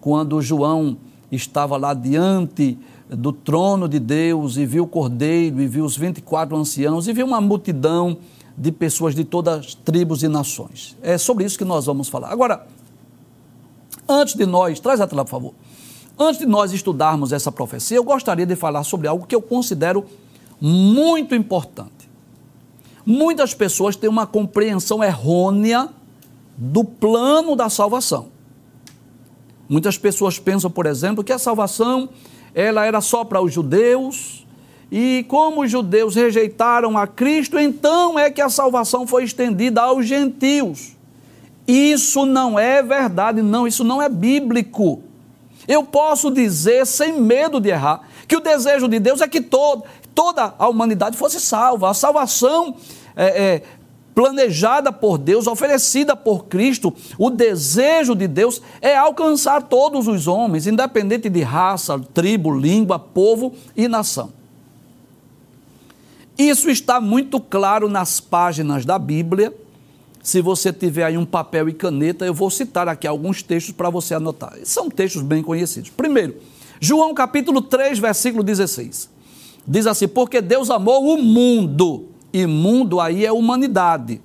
quando 0.00 0.42
João 0.42 0.98
estava 1.30 1.78
lá 1.78 1.94
diante 1.94 2.78
do 3.08 3.32
trono 3.32 3.88
de 3.88 3.98
Deus 3.98 4.56
e 4.56 4.66
viu 4.66 4.84
o 4.84 4.86
cordeiro, 4.86 5.60
e 5.60 5.66
viu 5.66 5.84
os 5.84 5.96
24 5.96 6.54
anciãos, 6.56 7.08
e 7.08 7.12
viu 7.12 7.26
uma 7.26 7.40
multidão 7.40 8.18
de 8.56 8.70
pessoas 8.70 9.14
de 9.14 9.24
todas 9.24 9.58
as 9.58 9.74
tribos 9.74 10.22
e 10.22 10.28
nações. 10.28 10.96
É 11.02 11.16
sobre 11.16 11.44
isso 11.44 11.56
que 11.56 11.64
nós 11.64 11.86
vamos 11.86 12.08
falar. 12.08 12.30
Agora, 12.30 12.66
antes 14.06 14.34
de 14.34 14.44
nós, 14.44 14.80
traz 14.80 15.00
a 15.00 15.06
tela, 15.06 15.24
por 15.24 15.30
favor. 15.30 15.54
Antes 16.18 16.40
de 16.40 16.46
nós 16.46 16.72
estudarmos 16.72 17.32
essa 17.32 17.50
profecia, 17.50 17.96
eu 17.96 18.04
gostaria 18.04 18.44
de 18.44 18.54
falar 18.54 18.84
sobre 18.84 19.08
algo 19.08 19.26
que 19.26 19.34
eu 19.34 19.40
considero 19.40 20.04
muito 20.60 21.34
importante. 21.34 22.01
Muitas 23.04 23.54
pessoas 23.54 23.96
têm 23.96 24.08
uma 24.08 24.26
compreensão 24.26 25.02
errônea 25.02 25.88
do 26.56 26.84
plano 26.84 27.56
da 27.56 27.68
salvação. 27.68 28.28
Muitas 29.68 29.96
pessoas 29.96 30.38
pensam, 30.38 30.70
por 30.70 30.86
exemplo, 30.86 31.24
que 31.24 31.32
a 31.32 31.38
salvação 31.38 32.08
ela 32.54 32.84
era 32.84 33.00
só 33.00 33.24
para 33.24 33.40
os 33.40 33.52
judeus, 33.52 34.46
e 34.90 35.24
como 35.26 35.62
os 35.62 35.70
judeus 35.70 36.14
rejeitaram 36.14 36.98
a 36.98 37.06
Cristo, 37.06 37.58
então 37.58 38.18
é 38.18 38.30
que 38.30 38.42
a 38.42 38.50
salvação 38.50 39.06
foi 39.06 39.24
estendida 39.24 39.80
aos 39.80 40.06
gentios. 40.06 40.94
Isso 41.66 42.26
não 42.26 42.58
é 42.58 42.82
verdade, 42.82 43.40
não, 43.40 43.66
isso 43.66 43.84
não 43.84 44.02
é 44.02 44.08
bíblico. 44.10 45.02
Eu 45.66 45.82
posso 45.82 46.30
dizer, 46.30 46.86
sem 46.86 47.18
medo 47.20 47.58
de 47.58 47.70
errar, 47.70 48.02
que 48.28 48.36
o 48.36 48.40
desejo 48.40 48.86
de 48.86 48.98
Deus 48.98 49.22
é 49.22 49.28
que 49.28 49.40
todo, 49.40 49.84
toda 50.14 50.54
a 50.58 50.68
humanidade 50.68 51.16
fosse 51.16 51.40
salva. 51.40 51.90
A 51.90 51.94
salvação 51.94 52.76
é, 53.16 53.26
é, 53.26 53.62
planejada 54.14 54.92
por 54.92 55.18
Deus, 55.18 55.46
oferecida 55.46 56.14
por 56.14 56.46
Cristo, 56.46 56.94
o 57.18 57.30
desejo 57.30 58.14
de 58.14 58.28
Deus 58.28 58.60
é 58.80 58.96
alcançar 58.96 59.62
todos 59.62 60.06
os 60.06 60.26
homens, 60.26 60.66
independente 60.66 61.28
de 61.28 61.42
raça, 61.42 61.98
tribo, 62.12 62.54
língua, 62.54 62.98
povo 62.98 63.54
e 63.76 63.88
nação. 63.88 64.32
Isso 66.36 66.70
está 66.70 67.00
muito 67.00 67.40
claro 67.40 67.88
nas 67.88 68.20
páginas 68.20 68.84
da 68.84 68.98
Bíblia. 68.98 69.52
Se 70.22 70.40
você 70.40 70.72
tiver 70.72 71.04
aí 71.04 71.18
um 71.18 71.26
papel 71.26 71.68
e 71.68 71.72
caneta, 71.72 72.24
eu 72.24 72.32
vou 72.32 72.48
citar 72.48 72.88
aqui 72.88 73.06
alguns 73.06 73.42
textos 73.42 73.74
para 73.74 73.90
você 73.90 74.14
anotar. 74.14 74.54
São 74.64 74.88
textos 74.88 75.22
bem 75.22 75.42
conhecidos. 75.42 75.90
Primeiro, 75.90 76.36
João 76.80 77.12
capítulo 77.12 77.60
3, 77.60 77.98
versículo 77.98 78.42
16. 78.42 79.11
Diz 79.66 79.86
assim: 79.86 80.08
Porque 80.08 80.40
Deus 80.40 80.70
amou 80.70 81.14
o 81.14 81.22
mundo 81.22 82.08
e 82.32 82.46
mundo 82.46 83.00
aí 83.00 83.24
é 83.24 83.32
humanidade. 83.32 84.20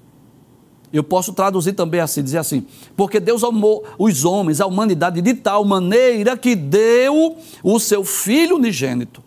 Eu 0.91 1.03
posso 1.03 1.33
traduzir 1.33 1.73
também 1.73 1.99
assim, 1.99 2.23
dizer 2.23 2.37
assim, 2.37 2.65
porque 2.95 3.19
Deus 3.19 3.43
amou 3.43 3.83
os 3.99 4.23
homens, 4.23 4.61
a 4.61 4.65
humanidade 4.65 5.21
de 5.21 5.33
tal 5.33 5.65
maneira 5.65 6.37
que 6.37 6.55
deu 6.55 7.35
o 7.61 7.79
seu 7.79 8.05
Filho 8.05 8.55
unigênito, 8.55 9.21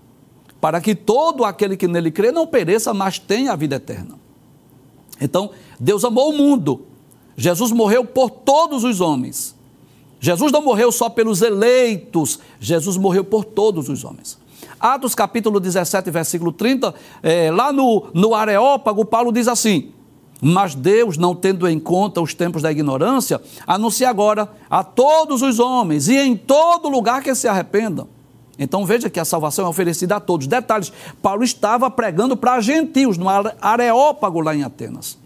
para 0.58 0.80
que 0.80 0.94
todo 0.94 1.44
aquele 1.44 1.76
que 1.76 1.86
nele 1.86 2.10
crê 2.10 2.32
não 2.32 2.46
pereça, 2.46 2.94
mas 2.94 3.18
tenha 3.18 3.52
a 3.52 3.56
vida 3.56 3.76
eterna. 3.76 4.18
Então, 5.20 5.50
Deus 5.78 6.02
amou 6.02 6.30
o 6.30 6.36
mundo. 6.36 6.86
Jesus 7.36 7.70
morreu 7.72 8.06
por 8.06 8.30
todos 8.30 8.82
os 8.82 9.00
homens. 9.00 9.54
Jesus 10.18 10.50
não 10.50 10.62
morreu 10.62 10.90
só 10.90 11.08
pelos 11.10 11.42
eleitos, 11.42 12.40
Jesus 12.58 12.96
morreu 12.96 13.24
por 13.24 13.44
todos 13.44 13.88
os 13.88 14.02
homens. 14.02 14.39
Atos 14.80 15.14
capítulo 15.14 15.60
17, 15.60 16.10
versículo 16.10 16.52
30, 16.52 16.94
é, 17.22 17.50
lá 17.50 17.70
no, 17.70 18.06
no 18.14 18.34
Areópago, 18.34 19.04
Paulo 19.04 19.30
diz 19.30 19.46
assim: 19.46 19.92
Mas 20.40 20.74
Deus, 20.74 21.18
não 21.18 21.34
tendo 21.34 21.68
em 21.68 21.78
conta 21.78 22.22
os 22.22 22.32
tempos 22.32 22.62
da 22.62 22.72
ignorância, 22.72 23.38
anuncia 23.66 24.08
agora 24.08 24.50
a 24.70 24.82
todos 24.82 25.42
os 25.42 25.58
homens 25.58 26.08
e 26.08 26.16
em 26.16 26.34
todo 26.34 26.88
lugar 26.88 27.22
que 27.22 27.34
se 27.34 27.46
arrependam. 27.46 28.08
Então 28.58 28.86
veja 28.86 29.10
que 29.10 29.20
a 29.20 29.24
salvação 29.24 29.66
é 29.66 29.68
oferecida 29.68 30.16
a 30.16 30.20
todos. 30.20 30.46
Detalhes: 30.46 30.90
Paulo 31.20 31.44
estava 31.44 31.90
pregando 31.90 32.34
para 32.34 32.58
gentios 32.60 33.18
no 33.18 33.26
Areópago, 33.28 34.40
lá 34.40 34.56
em 34.56 34.62
Atenas. 34.62 35.18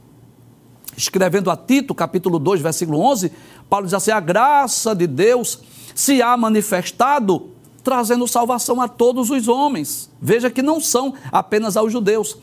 Escrevendo 0.96 1.48
a 1.48 1.56
Tito, 1.56 1.94
capítulo 1.94 2.40
2, 2.40 2.60
versículo 2.60 3.00
11, 3.00 3.30
Paulo 3.70 3.86
diz 3.86 3.94
assim: 3.94 4.10
A 4.10 4.18
graça 4.18 4.96
de 4.96 5.06
Deus 5.06 5.60
se 5.94 6.20
há 6.20 6.36
manifestado 6.36 7.53
trazendo 7.84 8.26
salvação 8.26 8.80
a 8.80 8.88
todos 8.88 9.30
os 9.30 9.46
homens. 9.46 10.10
Veja 10.20 10.50
que 10.50 10.62
não 10.62 10.80
são 10.80 11.14
apenas 11.30 11.76
aos 11.76 11.92
judeus. 11.92 12.36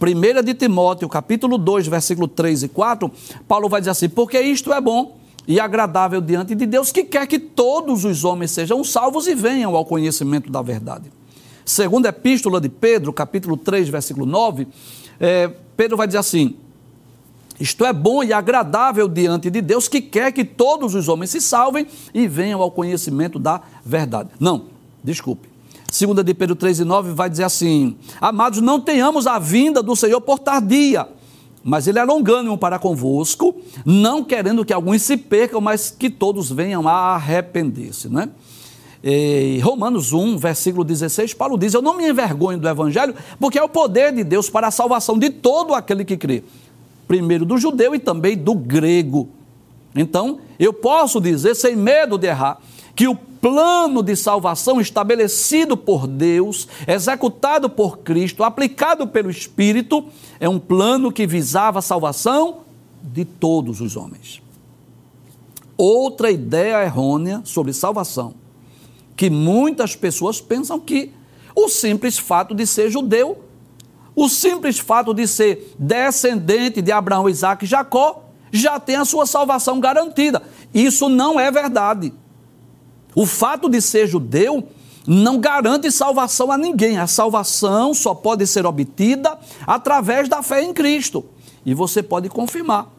1 0.00 0.42
de 0.42 0.54
Timóteo, 0.54 1.08
capítulo 1.08 1.56
2, 1.56 1.86
versículo 1.86 2.28
3 2.28 2.64
e 2.64 2.68
4, 2.68 3.10
Paulo 3.46 3.68
vai 3.68 3.80
dizer 3.80 3.90
assim: 3.90 4.08
Porque 4.08 4.40
isto 4.40 4.72
é 4.72 4.80
bom 4.80 5.16
e 5.46 5.58
agradável 5.58 6.20
diante 6.20 6.54
de 6.54 6.66
Deus, 6.66 6.92
que 6.92 7.04
quer 7.04 7.26
que 7.26 7.38
todos 7.38 8.04
os 8.04 8.24
homens 8.24 8.50
sejam 8.50 8.84
salvos 8.84 9.26
e 9.26 9.34
venham 9.34 9.74
ao 9.74 9.84
conhecimento 9.84 10.50
da 10.50 10.60
verdade. 10.60 11.10
Segunda 11.64 12.10
epístola 12.10 12.60
de 12.60 12.68
Pedro, 12.68 13.12
capítulo 13.12 13.56
3, 13.56 13.88
versículo 13.88 14.26
9, 14.26 14.66
é, 15.18 15.48
Pedro 15.76 15.96
vai 15.96 16.06
dizer 16.06 16.18
assim: 16.18 16.56
isto 17.60 17.84
é 17.84 17.92
bom 17.92 18.22
e 18.22 18.32
agradável 18.32 19.08
diante 19.08 19.50
de 19.50 19.60
Deus, 19.60 19.88
que 19.88 20.00
quer 20.00 20.32
que 20.32 20.44
todos 20.44 20.94
os 20.94 21.08
homens 21.08 21.30
se 21.30 21.40
salvem 21.40 21.86
e 22.14 22.28
venham 22.28 22.62
ao 22.62 22.70
conhecimento 22.70 23.38
da 23.38 23.60
verdade. 23.84 24.30
Não, 24.38 24.66
Desculpe. 25.02 25.48
Segunda 25.90 26.22
de 26.22 26.34
Pedro 26.34 26.54
3 26.54 26.80
e 26.80 26.84
9 26.84 27.12
vai 27.12 27.30
dizer 27.30 27.44
assim: 27.44 27.96
Amados, 28.20 28.60
não 28.60 28.78
tenhamos 28.80 29.26
a 29.26 29.38
vinda 29.38 29.82
do 29.82 29.96
Senhor 29.96 30.20
por 30.20 30.38
tardia, 30.38 31.08
mas 31.64 31.86
ele 31.86 31.98
é 31.98 32.04
longânimo 32.04 32.58
para 32.58 32.78
convosco, 32.78 33.56
não 33.86 34.22
querendo 34.22 34.64
que 34.64 34.72
alguns 34.72 35.02
se 35.02 35.16
percam, 35.16 35.60
mas 35.60 35.90
que 35.90 36.10
todos 36.10 36.50
venham 36.50 36.86
a 36.86 37.14
arrepender-se, 37.14 38.08
né? 38.08 38.28
Romanos 39.62 40.12
1, 40.12 40.36
versículo 40.36 40.84
16, 40.84 41.32
Paulo 41.32 41.56
diz: 41.56 41.72
Eu 41.72 41.80
não 41.80 41.96
me 41.96 42.06
envergonho 42.06 42.58
do 42.58 42.68
evangelho, 42.68 43.14
porque 43.40 43.58
é 43.58 43.62
o 43.62 43.68
poder 43.68 44.12
de 44.12 44.24
Deus 44.24 44.50
para 44.50 44.66
a 44.66 44.70
salvação 44.70 45.18
de 45.18 45.30
todo 45.30 45.72
aquele 45.72 46.04
que 46.04 46.16
crê, 46.18 46.44
primeiro 47.06 47.46
do 47.46 47.56
judeu 47.56 47.94
e 47.94 47.98
também 47.98 48.36
do 48.36 48.54
grego. 48.54 49.30
Então, 49.94 50.40
eu 50.58 50.72
posso 50.72 51.18
dizer 51.18 51.54
sem 51.54 51.74
medo 51.74 52.18
de 52.18 52.26
errar 52.26 52.58
que 52.98 53.06
o 53.06 53.14
plano 53.14 54.02
de 54.02 54.16
salvação 54.16 54.80
estabelecido 54.80 55.76
por 55.76 56.08
Deus, 56.08 56.66
executado 56.84 57.70
por 57.70 57.98
Cristo, 57.98 58.42
aplicado 58.42 59.06
pelo 59.06 59.30
Espírito, 59.30 60.06
é 60.40 60.48
um 60.48 60.58
plano 60.58 61.12
que 61.12 61.24
visava 61.24 61.78
a 61.78 61.82
salvação 61.82 62.62
de 63.00 63.24
todos 63.24 63.80
os 63.80 63.96
homens. 63.96 64.42
Outra 65.76 66.28
ideia 66.28 66.82
errônea 66.82 67.40
sobre 67.44 67.72
salvação, 67.72 68.34
que 69.16 69.30
muitas 69.30 69.94
pessoas 69.94 70.40
pensam 70.40 70.80
que 70.80 71.12
o 71.54 71.68
simples 71.68 72.18
fato 72.18 72.52
de 72.52 72.66
ser 72.66 72.90
judeu, 72.90 73.44
o 74.16 74.28
simples 74.28 74.80
fato 74.80 75.14
de 75.14 75.28
ser 75.28 75.72
descendente 75.78 76.82
de 76.82 76.90
Abraão, 76.90 77.28
Isaac 77.28 77.64
e 77.64 77.68
Jacó, 77.68 78.24
já 78.50 78.80
tem 78.80 78.96
a 78.96 79.04
sua 79.04 79.24
salvação 79.24 79.78
garantida. 79.78 80.42
Isso 80.74 81.08
não 81.08 81.38
é 81.38 81.48
verdade. 81.48 82.12
O 83.14 83.26
fato 83.26 83.68
de 83.68 83.80
ser 83.80 84.06
judeu 84.06 84.68
não 85.06 85.38
garante 85.38 85.90
salvação 85.90 86.52
a 86.52 86.58
ninguém. 86.58 86.98
A 86.98 87.06
salvação 87.06 87.94
só 87.94 88.14
pode 88.14 88.46
ser 88.46 88.66
obtida 88.66 89.38
através 89.66 90.28
da 90.28 90.42
fé 90.42 90.62
em 90.62 90.72
Cristo. 90.72 91.24
E 91.64 91.72
você 91.72 92.02
pode 92.02 92.28
confirmar. 92.28 92.92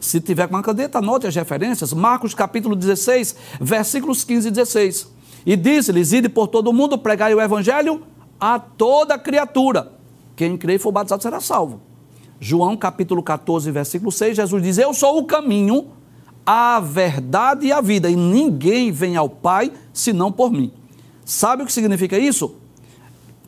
Se 0.00 0.20
tiver 0.20 0.48
com 0.48 0.54
uma 0.54 0.62
caneta, 0.62 0.98
anote 0.98 1.26
as 1.26 1.34
referências. 1.34 1.92
Marcos 1.92 2.34
capítulo 2.34 2.74
16, 2.74 3.36
versículos 3.60 4.24
15 4.24 4.48
e 4.48 4.50
16. 4.50 5.08
E 5.44 5.56
disse-lhes: 5.56 6.12
Ide 6.12 6.28
por 6.28 6.48
todo 6.48 6.68
o 6.68 6.72
mundo, 6.72 6.96
pregai 6.96 7.34
o 7.34 7.40
evangelho 7.40 8.02
a 8.40 8.58
toda 8.58 9.18
criatura. 9.18 9.92
Quem 10.34 10.56
crê 10.56 10.74
e 10.74 10.78
for 10.78 10.92
batizado 10.92 11.22
será 11.22 11.40
salvo. 11.40 11.80
João 12.40 12.76
capítulo 12.76 13.22
14, 13.22 13.70
versículo 13.70 14.10
6, 14.10 14.36
Jesus 14.36 14.62
diz: 14.62 14.78
Eu 14.78 14.94
sou 14.94 15.18
o 15.18 15.24
caminho, 15.24 15.88
a 16.46 16.78
verdade 16.78 17.66
e 17.66 17.72
a 17.72 17.80
vida, 17.80 18.08
e 18.08 18.14
ninguém 18.14 18.92
vem 18.92 19.16
ao 19.16 19.28
Pai 19.28 19.72
senão 19.92 20.30
por 20.30 20.52
mim. 20.52 20.70
Sabe 21.24 21.64
o 21.64 21.66
que 21.66 21.72
significa 21.72 22.16
isso? 22.16 22.54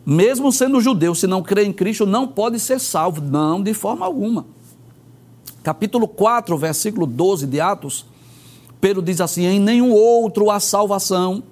Mesmo 0.05 0.51
sendo 0.51 0.81
judeu, 0.81 1.15
se 1.15 1.27
não 1.27 1.43
crê 1.43 1.65
em 1.65 1.73
Cristo, 1.73 2.05
não 2.05 2.27
pode 2.27 2.59
ser 2.59 2.81
salvo, 2.81 3.21
não, 3.21 3.63
de 3.63 3.73
forma 3.73 4.05
alguma. 4.05 4.47
Capítulo 5.63 6.09
4, 6.09 6.57
versículo 6.59 7.07
12 7.07 7.47
de 7.47 7.61
Atos, 7.61 8.07
Pedro 8.81 9.03
diz 9.03 9.21
assim: 9.21 9.45
Em 9.45 9.61
nenhum 9.61 9.93
outro 9.93 10.51
há 10.51 10.59
salvação, 10.59 11.43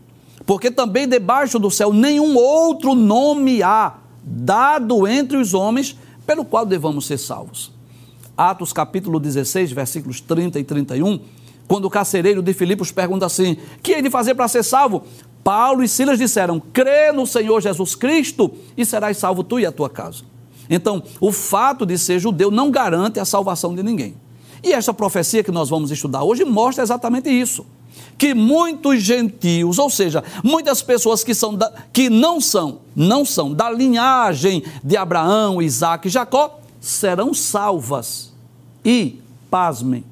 porque 0.45 0.71
também 0.71 1.07
debaixo 1.07 1.59
do 1.59 1.71
céu 1.71 1.93
nenhum 1.93 2.37
outro 2.37 2.95
nome 2.95 3.62
há 3.62 3.95
dado 4.23 5.07
entre 5.07 5.37
os 5.37 5.55
homens 5.55 5.97
pelo 6.26 6.45
qual 6.45 6.65
devamos 6.67 7.07
ser 7.07 7.19
salvos. 7.19 7.75
Atos 8.37 8.73
capítulo 8.73 9.19
16, 9.19 9.73
versículos 9.73 10.21
30 10.21 10.59
e 10.59 10.64
31, 10.64 11.21
quando 11.66 11.87
o 11.87 11.90
carcereiro 11.90 12.43
de 12.43 12.52
Filipos 12.52 12.93
pergunta 12.93 13.25
assim: 13.26 13.57
que 13.83 13.93
hei 13.93 14.02
de 14.02 14.11
fazer 14.11 14.35
para 14.35 14.49
ser 14.49 14.62
salvo? 14.62 15.05
Paulo 15.43 15.83
e 15.83 15.88
Silas 15.88 16.19
disseram: 16.19 16.61
crê 16.61 17.12
no 17.12 17.26
Senhor 17.26 17.61
Jesus 17.61 17.95
Cristo 17.95 18.52
e 18.76 18.85
serás 18.85 19.16
salvo 19.16 19.43
tu 19.43 19.59
e 19.59 19.66
a 19.66 19.73
tua 19.73 19.88
casa. 19.88 20.25
Então, 20.69 21.02
o 21.21 21.33
fato 21.33 21.87
de 21.87 21.97
ser 21.97 22.19
judeu 22.19 22.50
não 22.50 22.71
garante 22.71 23.21
a 23.21 23.25
salvação 23.25 23.75
de 23.75 23.83
ninguém. 23.83 24.14
E 24.62 24.72
esta 24.72 24.92
profecia 24.92 25.44
que 25.44 25.53
nós 25.53 25.68
vamos 25.68 25.90
estudar 25.90 26.25
hoje 26.25 26.44
mostra 26.44 26.83
exatamente 26.83 27.31
isso 27.31 27.64
que 28.18 28.35
muitos 28.35 29.03
gentios, 29.03 29.79
ou 29.79 29.90
seja, 29.90 30.25
muitas 30.42 30.83
pessoas 30.83 31.22
que, 31.22 31.35
são 31.35 31.55
da, 31.55 31.72
que 31.92 32.09
não 32.09 32.40
são, 32.40 32.81
não 32.94 33.25
são 33.25 33.53
da 33.53 33.70
linhagem 33.70 34.62
de 34.83 34.96
Abraão, 34.96 35.61
Isaac 35.61 36.09
e 36.09 36.11
Jacó, 36.11 36.61
serão 36.87 37.35
salvas. 37.35 38.33
E, 38.85 39.18
pasmem, 39.51 40.05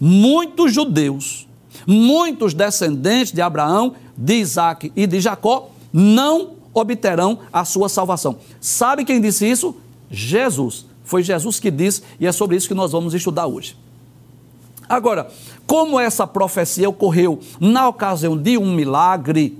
muitos 0.00 0.72
judeus, 0.72 1.48
muitos 1.84 2.54
descendentes 2.54 3.32
de 3.32 3.40
Abraão, 3.42 3.94
de 4.16 4.34
Isaac 4.34 4.92
e 4.94 5.06
de 5.06 5.20
Jacó, 5.20 5.70
não 5.92 6.52
obterão 6.72 7.40
a 7.52 7.64
sua 7.64 7.88
salvação. 7.88 8.36
Sabe 8.60 9.04
quem 9.04 9.20
disse 9.20 9.50
isso? 9.50 9.74
Jesus. 10.08 10.86
Foi 11.02 11.22
Jesus 11.22 11.58
que 11.58 11.70
disse, 11.70 12.02
e 12.20 12.26
é 12.26 12.30
sobre 12.30 12.56
isso 12.56 12.68
que 12.68 12.74
nós 12.74 12.92
vamos 12.92 13.12
estudar 13.12 13.46
hoje. 13.46 13.76
Agora, 14.88 15.28
como 15.66 15.98
essa 15.98 16.24
profecia 16.24 16.88
ocorreu 16.88 17.40
na 17.58 17.88
ocasião 17.88 18.36
de 18.36 18.56
um 18.56 18.72
milagre, 18.72 19.58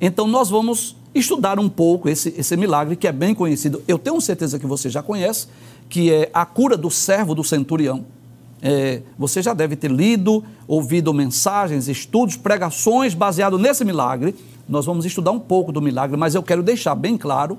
então 0.00 0.26
nós 0.26 0.50
vamos 0.50 0.96
estudar 1.14 1.58
um 1.58 1.68
pouco 1.68 2.08
esse, 2.08 2.34
esse 2.36 2.56
milagre 2.56 2.96
que 2.96 3.06
é 3.06 3.12
bem 3.12 3.34
conhecido. 3.34 3.82
Eu 3.86 3.98
tenho 3.98 4.20
certeza 4.20 4.58
que 4.58 4.66
você 4.66 4.90
já 4.90 5.02
conhece, 5.02 5.46
que 5.88 6.12
é 6.12 6.30
a 6.34 6.44
cura 6.44 6.76
do 6.76 6.90
servo 6.90 7.34
do 7.34 7.44
centurião. 7.44 8.04
É, 8.60 9.02
você 9.18 9.42
já 9.42 9.52
deve 9.52 9.76
ter 9.76 9.90
lido, 9.90 10.42
ouvido 10.66 11.12
mensagens, 11.12 11.86
estudos, 11.86 12.36
pregações 12.36 13.14
baseados 13.14 13.60
nesse 13.60 13.84
milagre. 13.84 14.34
Nós 14.68 14.86
vamos 14.86 15.04
estudar 15.04 15.30
um 15.32 15.38
pouco 15.38 15.70
do 15.70 15.82
milagre, 15.82 16.16
mas 16.16 16.34
eu 16.34 16.42
quero 16.42 16.62
deixar 16.62 16.94
bem 16.94 17.16
claro 17.16 17.58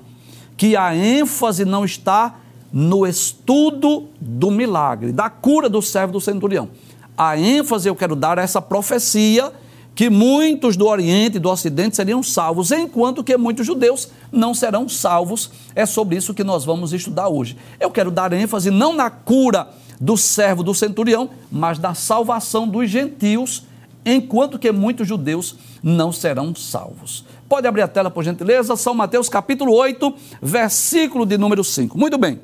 que 0.56 0.74
a 0.76 0.94
ênfase 0.96 1.64
não 1.64 1.84
está 1.84 2.40
no 2.72 3.06
estudo 3.06 4.08
do 4.20 4.50
milagre, 4.50 5.12
da 5.12 5.30
cura 5.30 5.68
do 5.68 5.80
servo 5.80 6.14
do 6.14 6.20
centurião. 6.20 6.68
A 7.16 7.38
ênfase 7.38 7.88
eu 7.88 7.94
quero 7.94 8.16
dar 8.16 8.38
a 8.38 8.42
essa 8.42 8.60
profecia 8.60 9.52
que 9.96 10.10
muitos 10.10 10.76
do 10.76 10.86
Oriente 10.86 11.38
e 11.38 11.40
do 11.40 11.48
Ocidente 11.48 11.96
seriam 11.96 12.22
salvos, 12.22 12.70
enquanto 12.70 13.24
que 13.24 13.34
muitos 13.34 13.66
judeus 13.66 14.10
não 14.30 14.52
serão 14.52 14.86
salvos. 14.86 15.50
É 15.74 15.86
sobre 15.86 16.16
isso 16.16 16.34
que 16.34 16.44
nós 16.44 16.66
vamos 16.66 16.92
estudar 16.92 17.28
hoje. 17.28 17.56
Eu 17.80 17.90
quero 17.90 18.10
dar 18.10 18.30
ênfase 18.34 18.70
não 18.70 18.92
na 18.92 19.08
cura 19.08 19.70
do 19.98 20.14
servo 20.14 20.62
do 20.62 20.74
centurião, 20.74 21.30
mas 21.50 21.78
na 21.78 21.94
salvação 21.94 22.68
dos 22.68 22.90
gentios, 22.90 23.64
enquanto 24.04 24.58
que 24.58 24.70
muitos 24.70 25.08
judeus 25.08 25.56
não 25.82 26.12
serão 26.12 26.54
salvos. 26.54 27.24
Pode 27.48 27.66
abrir 27.66 27.80
a 27.80 27.88
tela, 27.88 28.10
por 28.10 28.22
gentileza, 28.22 28.76
São 28.76 28.92
Mateus 28.92 29.30
capítulo 29.30 29.72
8, 29.72 30.12
versículo 30.42 31.24
de 31.24 31.38
número 31.38 31.64
5. 31.64 31.96
Muito 31.96 32.18
bem. 32.18 32.38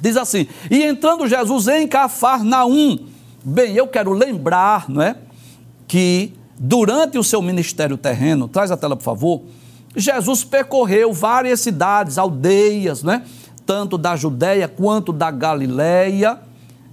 Diz 0.00 0.16
assim: 0.16 0.46
E 0.70 0.82
entrando 0.84 1.28
Jesus 1.28 1.68
em 1.68 1.86
Cafarnaum. 1.86 2.98
Bem, 3.44 3.74
eu 3.74 3.86
quero 3.86 4.10
lembrar, 4.12 4.88
não 4.88 5.02
é? 5.02 5.16
Que 5.86 6.32
durante 6.58 7.18
o 7.18 7.24
seu 7.24 7.42
ministério 7.42 7.96
terreno, 7.96 8.48
traz 8.48 8.70
a 8.70 8.76
tela, 8.76 8.96
por 8.96 9.04
favor. 9.04 9.42
Jesus 9.94 10.44
percorreu 10.44 11.12
várias 11.12 11.60
cidades, 11.60 12.18
aldeias, 12.18 13.02
né? 13.02 13.22
tanto 13.64 13.98
da 13.98 14.14
Judéia 14.14 14.68
quanto 14.68 15.12
da 15.12 15.30
Galiléia. 15.30 16.38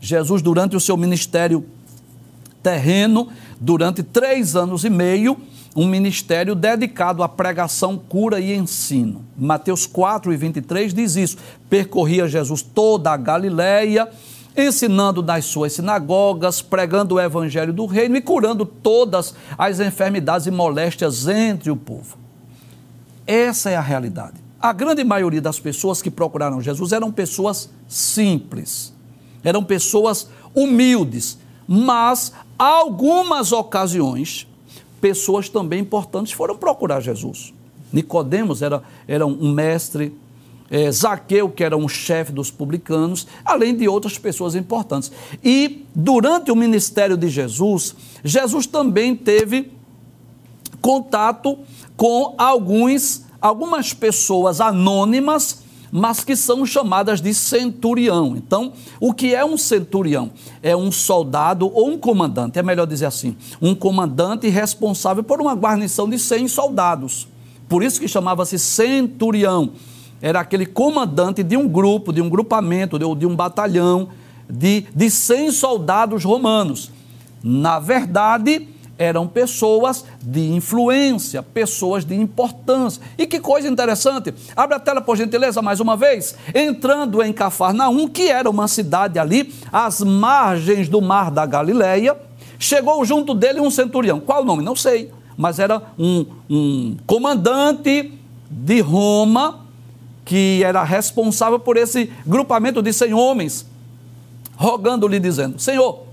Jesus, 0.02 0.42
durante 0.42 0.76
o 0.76 0.80
seu 0.80 0.98
ministério 0.98 1.66
terreno, 2.62 3.30
durante 3.60 4.02
três 4.02 4.56
anos 4.56 4.84
e 4.84 4.90
meio, 4.90 5.38
um 5.76 5.88
ministério 5.88 6.56
dedicado 6.56 7.24
à 7.24 7.30
pregação, 7.30 7.98
cura 7.98 8.40
e 8.40 8.56
ensino. 8.56 9.24
Mateus 9.38 9.86
4 9.86 10.32
e 10.32 10.38
23 10.38 10.94
diz 10.94 11.16
isso. 11.16 11.38
Percorria 11.70 12.28
Jesus 12.28 12.62
toda 12.62 13.12
a 13.12 13.18
Galiléia, 13.18 14.10
ensinando 14.56 15.22
nas 15.24 15.46
suas 15.46 15.74
sinagogas, 15.74 16.62
pregando 16.62 17.16
o 17.16 17.20
evangelho 17.20 17.74
do 17.74 17.86
reino 17.86 18.16
e 18.16 18.22
curando 18.22 18.66
todas 18.66 19.34
as 19.58 19.80
enfermidades 19.80 20.48
e 20.48 20.52
moléstias 20.52 21.28
entre 21.28 21.72
o 21.72 21.76
povo. 21.76 22.18
Essa 23.26 23.70
é 23.70 23.76
a 23.76 23.82
realidade. 23.82 24.36
A 24.60 24.72
grande 24.72 25.04
maioria 25.04 25.42
das 25.42 25.60
pessoas 25.60 26.02
que 26.02 26.12
procuraram 26.12 26.62
Jesus 26.62 26.92
eram 26.92 27.12
pessoas 27.12 27.70
simples, 27.88 28.94
eram 29.44 29.64
pessoas 29.64 30.30
humildes, 30.54 31.38
mas 31.68 32.32
algumas 32.58 33.52
ocasiões 33.52 34.48
pessoas 35.02 35.50
também 35.50 35.82
importantes 35.82 36.32
foram 36.32 36.56
procurar 36.56 37.02
Jesus. 37.02 37.54
Nicodemos 37.92 38.62
era, 38.62 38.82
era 39.06 39.26
um 39.26 39.52
mestre, 39.52 40.16
é, 40.74 40.92
Zaqueu, 40.92 41.52
que 41.52 41.64
era 41.64 41.78
um 41.78 41.88
chefe 41.88 42.32
dos 42.32 42.50
publicanos, 42.50 43.28
além 43.46 43.78
de 43.78 43.88
outras 43.88 44.18
pessoas 44.18 44.56
importantes. 44.56 45.12
E 45.44 45.86
durante 45.94 46.52
o 46.52 46.56
ministério 46.56 47.16
de 47.16 47.30
Jesus, 47.30 47.96
Jesus 48.24 48.66
também 48.66 49.16
teve 49.16 49.72
contato 50.82 51.60
com 51.96 52.34
alguns, 52.40 53.24
algumas 53.40 53.94
pessoas 53.94 54.60
anônimas 54.60 55.62
mas 55.96 56.24
que 56.24 56.36
são 56.36 56.66
chamadas 56.66 57.22
de 57.22 57.36
centurião. 57.36 58.36
Então, 58.36 58.74
o 59.00 59.14
que 59.14 59.36
é 59.36 59.46
um 59.46 59.56
centurião? 59.56 60.32
É 60.64 60.76
um 60.76 60.92
soldado 60.92 61.72
ou 61.72 61.88
um 61.88 62.00
comandante, 62.00 62.58
é 62.58 62.64
melhor 62.64 62.88
dizer 62.88 63.06
assim, 63.06 63.38
um 63.62 63.76
comandante 63.76 64.50
responsável 64.50 65.24
por 65.24 65.40
uma 65.40 65.54
guarnição 65.54 66.10
de 66.10 66.18
100 66.18 66.48
soldados. 66.48 67.28
Por 67.70 67.84
isso 67.84 68.00
que 68.00 68.08
chamava-se 68.08 68.58
centurião. 68.58 69.74
Era 70.24 70.40
aquele 70.40 70.66
comandante 70.66 71.44
de 71.44 71.56
um 71.56 71.68
grupo, 71.68 72.12
de 72.12 72.22
um 72.22 72.30
grupamento, 72.30 72.98
ou 73.06 73.14
de 73.14 73.28
um 73.28 73.36
batalhão 73.36 74.08
de, 74.50 74.86
de 74.96 75.10
100 75.12 75.52
soldados 75.52 76.24
romanos. 76.24 76.90
Na 77.44 77.78
verdade, 77.78 78.70
eram 78.98 79.28
pessoas 79.28 80.06
de 80.22 80.50
influência, 80.54 81.44
pessoas 81.44 82.06
de 82.06 82.16
importância. 82.16 83.02
E 83.18 83.28
que 83.28 83.40
coisa 83.40 83.68
interessante. 83.68 84.34
Abre 84.56 84.78
a 84.78 84.80
tela, 84.80 85.02
por 85.02 85.18
gentileza, 85.18 85.62
mais 85.62 85.80
uma 85.80 85.98
vez. 85.98 86.36
Entrando 86.56 87.22
em 87.22 87.34
Cafarnaum, 87.34 88.08
que 88.08 88.30
era 88.30 88.50
uma 88.50 88.68
cidade 88.68 89.20
ali, 89.20 89.54
às 89.72 90.00
margens 90.00 90.88
do 90.88 91.02
mar 91.02 91.30
da 91.30 91.46
Galileia, 91.46 92.18
Chegou 92.64 93.04
junto 93.04 93.34
dele 93.34 93.60
um 93.60 93.70
centurião. 93.70 94.22
Qual 94.22 94.42
o 94.42 94.46
nome? 94.46 94.64
Não 94.64 94.74
sei. 94.74 95.12
Mas 95.36 95.60
era 95.60 95.82
um, 96.00 96.26
um 96.50 96.96
comandante 97.06 98.14
de 98.50 98.80
Roma 98.80 99.63
que 100.26 100.62
era 100.64 100.84
responsável 100.84 101.60
por 101.60 101.78
esse 101.78 102.12
grupamento 102.26 102.82
de 102.82 102.94
100 102.94 103.14
homens, 103.14 103.66
rogando-lhe, 104.56 105.20
dizendo: 105.20 105.60
Senhor, 105.60 106.04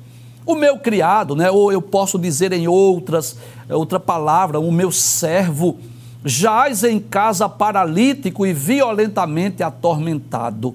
o 0.45 0.55
meu 0.55 0.79
criado, 0.79 1.37
né, 1.37 1.51
ou 1.51 1.71
eu 1.73 1.81
posso 1.81 2.19
dizer 2.19 2.53
em 2.53 2.67
outras, 2.67 3.37
outra 3.69 4.01
palavra, 4.01 4.59
o 4.59 4.73
meu 4.73 4.91
servo, 4.91 5.79
jaz 6.25 6.85
em 6.85 6.99
casa 6.99 7.49
paralítico 7.49 8.47
e 8.47 8.53
violentamente 8.53 9.63
atormentado. 9.63 10.75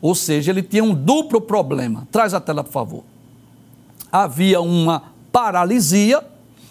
Ou 0.00 0.14
seja, 0.14 0.50
ele 0.50 0.62
tinha 0.62 0.82
um 0.82 0.94
duplo 0.94 1.40
problema. 1.40 2.06
Traz 2.10 2.34
a 2.34 2.40
tela, 2.40 2.64
por 2.64 2.72
favor. 2.72 3.04
Havia 4.10 4.60
uma 4.60 5.04
paralisia, 5.30 6.22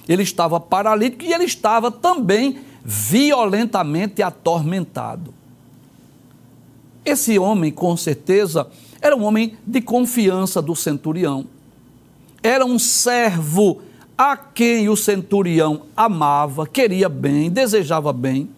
ele 0.07 0.23
estava 0.23 0.59
paralítico 0.59 1.23
e 1.23 1.33
ele 1.33 1.45
estava 1.45 1.89
também 1.89 2.59
violentamente 2.83 4.21
atormentado. 4.21 5.33
Esse 7.03 7.39
homem, 7.39 7.71
com 7.71 7.97
certeza, 7.97 8.67
era 9.01 9.15
um 9.15 9.23
homem 9.23 9.57
de 9.65 9.81
confiança 9.81 10.61
do 10.61 10.75
centurião. 10.75 11.45
Era 12.43 12.65
um 12.65 12.77
servo 12.77 13.81
a 14.17 14.37
quem 14.37 14.87
o 14.87 14.95
centurião 14.95 15.83
amava, 15.97 16.67
queria 16.67 17.09
bem, 17.09 17.49
desejava 17.49 18.13
bem. 18.13 18.49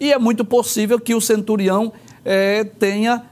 E 0.00 0.12
é 0.12 0.18
muito 0.18 0.44
possível 0.44 0.98
que 0.98 1.14
o 1.14 1.20
centurião 1.20 1.92
é, 2.24 2.64
tenha 2.64 3.22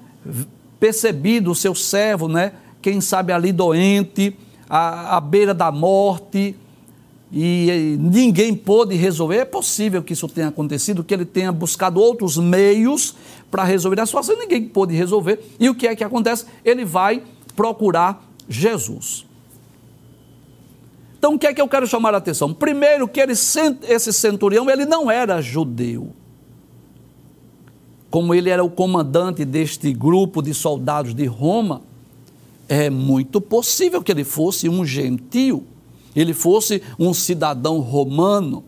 percebido 0.78 1.50
o 1.50 1.54
seu 1.54 1.74
servo, 1.74 2.28
né? 2.28 2.52
Quem 2.82 3.00
sabe 3.00 3.32
ali 3.32 3.52
doente, 3.52 4.36
à, 4.68 5.16
à 5.16 5.20
beira 5.20 5.54
da 5.54 5.72
morte, 5.72 6.54
e 7.32 7.96
ninguém 7.98 8.54
pôde 8.54 8.94
resolver. 8.94 9.36
É 9.36 9.44
possível 9.44 10.02
que 10.02 10.12
isso 10.12 10.28
tenha 10.28 10.48
acontecido, 10.48 11.02
que 11.02 11.14
ele 11.14 11.24
tenha 11.24 11.50
buscado 11.50 11.98
outros 11.98 12.36
meios 12.36 13.16
para 13.50 13.64
resolver 13.64 14.00
a 14.00 14.06
situação, 14.06 14.38
ninguém 14.38 14.68
pôde 14.68 14.94
resolver. 14.94 15.40
E 15.58 15.68
o 15.70 15.74
que 15.74 15.86
é 15.86 15.96
que 15.96 16.04
acontece? 16.04 16.44
Ele 16.62 16.84
vai 16.84 17.22
procurar 17.56 18.28
Jesus. 18.46 19.24
Então, 21.18 21.34
o 21.34 21.38
que 21.38 21.46
é 21.46 21.54
que 21.54 21.60
eu 21.60 21.68
quero 21.68 21.86
chamar 21.86 22.14
a 22.14 22.18
atenção? 22.18 22.52
Primeiro, 22.52 23.08
que 23.08 23.20
ele, 23.20 23.32
esse 23.32 24.12
centurião, 24.12 24.68
ele 24.68 24.84
não 24.84 25.10
era 25.10 25.40
judeu. 25.40 26.10
Como 28.10 28.34
ele 28.34 28.50
era 28.50 28.62
o 28.62 28.68
comandante 28.68 29.44
deste 29.44 29.92
grupo 29.92 30.42
de 30.42 30.52
soldados 30.52 31.14
de 31.14 31.24
Roma, 31.24 31.80
é 32.68 32.90
muito 32.90 33.40
possível 33.40 34.02
que 34.02 34.12
ele 34.12 34.24
fosse 34.24 34.68
um 34.68 34.84
gentio 34.84 35.66
ele 36.14 36.34
fosse 36.34 36.82
um 36.98 37.14
cidadão 37.14 37.80
romano, 37.80 38.64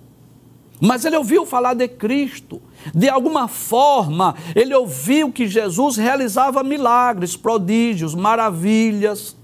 mas 0.81 1.05
ele 1.05 1.17
ouviu 1.17 1.47
falar 1.47 1.75
de 1.75 1.89
Cristo. 1.89 2.61
De 2.95 3.09
alguma 3.09 3.49
forma, 3.49 4.35
ele 4.55 4.75
ouviu 4.75 5.33
que 5.33 5.47
Jesus 5.47 5.97
realizava 5.97 6.63
milagres, 6.63 7.37
prodígios, 7.37 8.15
maravilhas. 8.15 9.37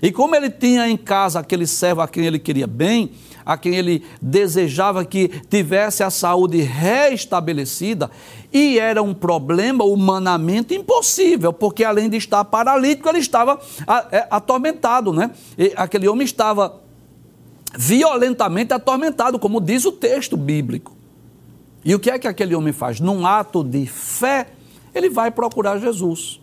E 0.00 0.10
como 0.10 0.34
ele 0.34 0.48
tinha 0.48 0.88
em 0.88 0.96
casa 0.96 1.40
aquele 1.40 1.66
servo 1.66 2.00
a 2.00 2.08
quem 2.08 2.24
ele 2.24 2.38
queria 2.38 2.66
bem, 2.66 3.10
a 3.44 3.58
quem 3.58 3.74
ele 3.74 4.04
desejava 4.22 5.04
que 5.04 5.28
tivesse 5.50 6.02
a 6.02 6.10
saúde 6.10 6.62
restabelecida, 6.62 8.10
e 8.52 8.78
era 8.78 9.02
um 9.02 9.12
problema 9.12 9.84
humanamente 9.84 10.74
impossível, 10.74 11.52
porque 11.52 11.84
além 11.84 12.08
de 12.08 12.16
estar 12.16 12.44
paralítico, 12.44 13.08
ele 13.08 13.18
estava 13.18 13.60
é, 14.10 14.26
atormentado, 14.30 15.12
né? 15.12 15.30
E 15.58 15.72
aquele 15.76 16.08
homem 16.08 16.24
estava 16.24 16.80
violentamente 17.76 18.72
atormentado, 18.72 19.38
como 19.38 19.60
diz 19.60 19.84
o 19.84 19.92
texto 19.92 20.36
bíblico. 20.36 20.96
E 21.84 21.94
o 21.94 21.98
que 21.98 22.10
é 22.10 22.18
que 22.18 22.28
aquele 22.28 22.54
homem 22.54 22.72
faz? 22.72 23.00
Num 23.00 23.26
ato 23.26 23.64
de 23.64 23.86
fé, 23.86 24.48
ele 24.94 25.08
vai 25.08 25.30
procurar 25.30 25.78
Jesus. 25.78 26.40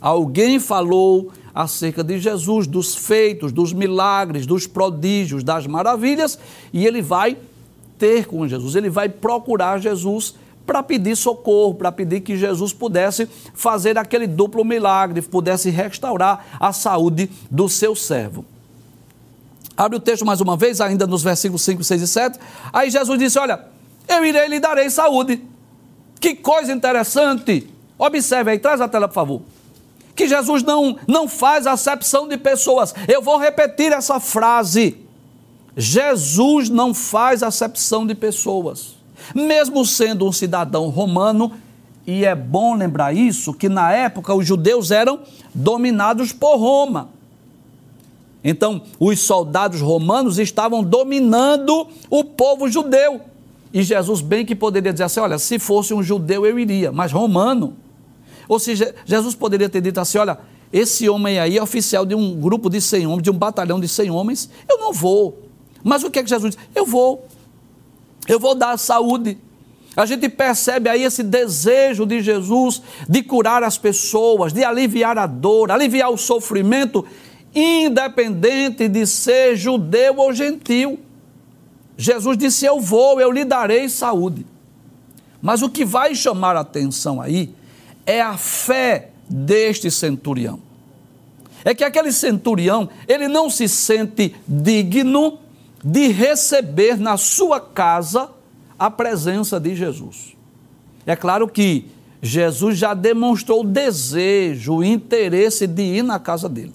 Alguém 0.00 0.58
falou 0.58 1.32
acerca 1.54 2.02
de 2.02 2.18
Jesus, 2.18 2.66
dos 2.66 2.94
feitos, 2.94 3.52
dos 3.52 3.72
milagres, 3.72 4.46
dos 4.46 4.66
prodígios, 4.66 5.44
das 5.44 5.66
maravilhas, 5.66 6.38
e 6.72 6.86
ele 6.86 7.02
vai 7.02 7.36
ter 7.98 8.26
com 8.26 8.48
Jesus, 8.48 8.74
ele 8.74 8.90
vai 8.90 9.08
procurar 9.08 9.78
Jesus 9.78 10.34
para 10.66 10.82
pedir 10.82 11.16
socorro, 11.16 11.74
para 11.74 11.92
pedir 11.92 12.20
que 12.20 12.36
Jesus 12.36 12.72
pudesse 12.72 13.28
fazer 13.54 13.98
aquele 13.98 14.26
duplo 14.26 14.64
milagre, 14.64 15.20
pudesse 15.22 15.70
restaurar 15.70 16.56
a 16.58 16.72
saúde 16.72 17.30
do 17.50 17.68
seu 17.68 17.94
servo. 17.94 18.44
Abre 19.76 19.96
o 19.96 20.00
texto 20.00 20.24
mais 20.24 20.40
uma 20.40 20.56
vez, 20.56 20.80
ainda 20.80 21.06
nos 21.06 21.22
versículos 21.22 21.62
5, 21.62 21.82
6 21.82 22.02
e 22.02 22.06
7. 22.06 22.38
Aí 22.72 22.90
Jesus 22.90 23.18
disse: 23.18 23.38
Olha, 23.38 23.64
eu 24.08 24.24
irei 24.24 24.48
lhe 24.48 24.60
darei 24.60 24.90
saúde. 24.90 25.42
Que 26.20 26.34
coisa 26.34 26.72
interessante. 26.72 27.68
Observe 27.98 28.52
aí, 28.52 28.58
traz 28.58 28.80
a 28.80 28.88
tela, 28.88 29.08
por 29.08 29.14
favor. 29.14 29.42
Que 30.14 30.28
Jesus 30.28 30.62
não, 30.62 30.96
não 31.08 31.26
faz 31.26 31.66
acepção 31.66 32.28
de 32.28 32.36
pessoas. 32.36 32.94
Eu 33.08 33.22
vou 33.22 33.38
repetir 33.38 33.92
essa 33.92 34.20
frase. 34.20 34.98
Jesus 35.76 36.68
não 36.68 36.92
faz 36.92 37.42
acepção 37.42 38.06
de 38.06 38.14
pessoas. 38.14 38.96
Mesmo 39.34 39.86
sendo 39.86 40.26
um 40.26 40.32
cidadão 40.32 40.88
romano, 40.88 41.52
e 42.06 42.24
é 42.24 42.34
bom 42.34 42.74
lembrar 42.74 43.14
isso, 43.14 43.54
que 43.54 43.68
na 43.68 43.92
época 43.92 44.34
os 44.34 44.46
judeus 44.46 44.90
eram 44.90 45.20
dominados 45.54 46.32
por 46.32 46.56
Roma. 46.56 47.10
Então, 48.44 48.82
os 48.98 49.20
soldados 49.20 49.80
romanos 49.80 50.38
estavam 50.38 50.82
dominando 50.82 51.86
o 52.10 52.24
povo 52.24 52.68
judeu. 52.68 53.20
E 53.72 53.82
Jesus 53.82 54.20
bem 54.20 54.44
que 54.44 54.54
poderia 54.54 54.92
dizer 54.92 55.04
assim: 55.04 55.20
olha, 55.20 55.38
se 55.38 55.58
fosse 55.58 55.94
um 55.94 56.02
judeu 56.02 56.44
eu 56.44 56.58
iria, 56.58 56.92
mas 56.92 57.12
romano. 57.12 57.76
Ou 58.48 58.58
seja, 58.58 58.94
Jesus 59.06 59.34
poderia 59.34 59.68
ter 59.68 59.80
dito 59.80 59.98
assim: 59.98 60.18
olha, 60.18 60.38
esse 60.72 61.08
homem 61.08 61.38
aí 61.38 61.56
é 61.56 61.62
oficial 61.62 62.04
de 62.04 62.14
um 62.14 62.34
grupo 62.40 62.68
de 62.68 62.80
100 62.80 63.06
homens, 63.06 63.22
de 63.22 63.30
um 63.30 63.38
batalhão 63.38 63.78
de 63.78 63.86
100 63.86 64.10
homens, 64.10 64.50
eu 64.68 64.78
não 64.78 64.92
vou. 64.92 65.42
Mas 65.84 66.02
o 66.02 66.10
que 66.10 66.18
é 66.18 66.22
que 66.22 66.28
Jesus 66.28 66.54
diz? 66.54 66.64
Eu 66.74 66.84
vou. 66.84 67.26
Eu 68.28 68.40
vou 68.40 68.54
dar 68.54 68.78
saúde. 68.78 69.38
A 69.94 70.06
gente 70.06 70.28
percebe 70.28 70.88
aí 70.88 71.02
esse 71.02 71.22
desejo 71.22 72.06
de 72.06 72.22
Jesus 72.22 72.80
de 73.06 73.22
curar 73.22 73.62
as 73.62 73.76
pessoas, 73.76 74.52
de 74.52 74.64
aliviar 74.64 75.18
a 75.18 75.26
dor, 75.26 75.70
aliviar 75.70 76.10
o 76.10 76.16
sofrimento 76.16 77.04
independente 77.54 78.88
de 78.88 79.06
ser 79.06 79.56
judeu 79.56 80.16
ou 80.16 80.32
gentil. 80.32 80.98
Jesus 81.96 82.36
disse: 82.36 82.64
Eu 82.64 82.80
vou, 82.80 83.20
eu 83.20 83.30
lhe 83.30 83.44
darei 83.44 83.88
saúde. 83.88 84.46
Mas 85.40 85.62
o 85.62 85.68
que 85.68 85.84
vai 85.84 86.14
chamar 86.14 86.56
a 86.56 86.60
atenção 86.60 87.20
aí 87.20 87.52
é 88.06 88.20
a 88.20 88.36
fé 88.36 89.10
deste 89.28 89.90
centurião. 89.90 90.60
É 91.64 91.74
que 91.74 91.84
aquele 91.84 92.12
centurião, 92.12 92.88
ele 93.06 93.28
não 93.28 93.48
se 93.48 93.68
sente 93.68 94.34
digno 94.46 95.38
de 95.84 96.08
receber 96.08 96.96
na 96.98 97.16
sua 97.16 97.60
casa 97.60 98.30
a 98.78 98.90
presença 98.90 99.60
de 99.60 99.74
Jesus. 99.74 100.36
É 101.06 101.16
claro 101.16 101.48
que 101.48 101.86
Jesus 102.20 102.78
já 102.78 102.94
demonstrou 102.94 103.62
o 103.62 103.66
desejo, 103.66 104.76
o 104.76 104.84
interesse 104.84 105.66
de 105.66 105.82
ir 105.82 106.02
na 106.02 106.18
casa 106.20 106.48
dele. 106.48 106.74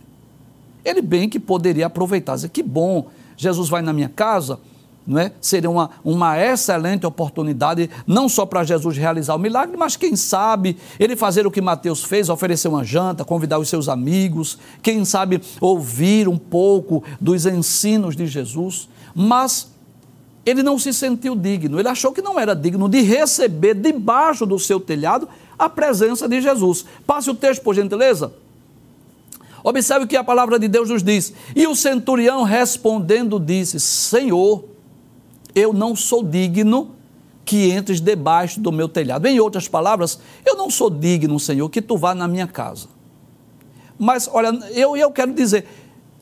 Ele 0.88 1.02
bem 1.02 1.28
que 1.28 1.38
poderia 1.38 1.88
aproveitar, 1.88 2.36
dizer, 2.36 2.48
que 2.48 2.64
bom, 2.64 3.08
Jesus 3.36 3.68
vai 3.68 3.82
na 3.82 3.92
minha 3.92 4.08
casa, 4.08 4.58
não 5.06 5.20
é? 5.20 5.34
Seria 5.42 5.70
uma, 5.70 5.90
uma 6.02 6.40
excelente 6.40 7.06
oportunidade, 7.06 7.90
não 8.08 8.30
só 8.30 8.46
para 8.46 8.64
Jesus 8.64 8.96
realizar 8.96 9.36
o 9.36 9.40
milagre, 9.40 9.76
mas 9.76 9.98
quem 9.98 10.16
sabe 10.16 10.78
ele 10.98 11.18
fazer 11.18 11.46
o 11.46 11.52
que 11.52 11.60
Mateus 11.60 12.06
fez, 12.06 12.30
oferecer 12.30 12.70
uma 12.70 12.86
janta, 12.86 13.26
convidar 13.26 13.60
os 13.60 13.68
seus 13.68 13.90
amigos, 13.90 14.58
quem 14.82 15.04
sabe 15.04 15.42
ouvir 15.60 16.30
um 16.30 16.38
pouco 16.38 17.04
dos 17.20 17.46
ensinos 17.46 18.16
de 18.16 18.26
Jesus. 18.26 18.88
Mas 19.14 19.70
ele 20.46 20.64
não 20.64 20.80
se 20.80 20.94
sentiu 20.94 21.36
digno, 21.36 21.82
ele 21.82 21.90
achou 21.90 22.14
que 22.14 22.22
não 22.22 22.40
era 22.40 22.56
digno 22.56 22.88
de 22.88 23.02
receber 23.02 23.74
debaixo 23.74 24.46
do 24.46 24.58
seu 24.58 24.80
telhado 24.80 25.28
a 25.60 25.68
presença 25.68 26.30
de 26.30 26.40
Jesus. 26.40 26.86
Passe 27.06 27.30
o 27.30 27.36
texto, 27.36 27.62
por 27.62 27.76
gentileza. 27.76 28.32
Observe 29.68 30.06
o 30.06 30.08
que 30.08 30.16
a 30.16 30.24
palavra 30.24 30.58
de 30.58 30.70
Deus 30.70 30.90
nos 30.90 31.04
diz. 31.04 31.34
E 31.54 31.68
o 31.68 31.76
centurião 31.76 32.44
respondendo 32.44 33.38
disse: 33.38 33.82
Senhor, 33.82 34.64
eu 35.54 35.74
não 35.74 35.94
sou 35.94 36.24
digno 36.24 36.96
que 37.44 37.70
entres 37.70 38.00
debaixo 38.00 38.62
do 38.62 38.72
meu 38.72 38.88
telhado. 38.88 39.26
Em 39.26 39.42
outras 39.42 39.68
palavras, 39.68 40.20
eu 40.46 40.56
não 40.56 40.70
sou 40.70 40.90
digno, 40.90 41.38
Senhor, 41.38 41.68
que 41.68 41.82
tu 41.82 41.98
vá 41.98 42.16
na 42.16 42.30
minha 42.30 42.48
casa. 42.48 42.88
Mas, 44.00 44.30
olha, 44.32 44.58
eu, 44.72 44.96
eu 44.96 45.12
quero 45.12 45.34
dizer, 45.34 45.68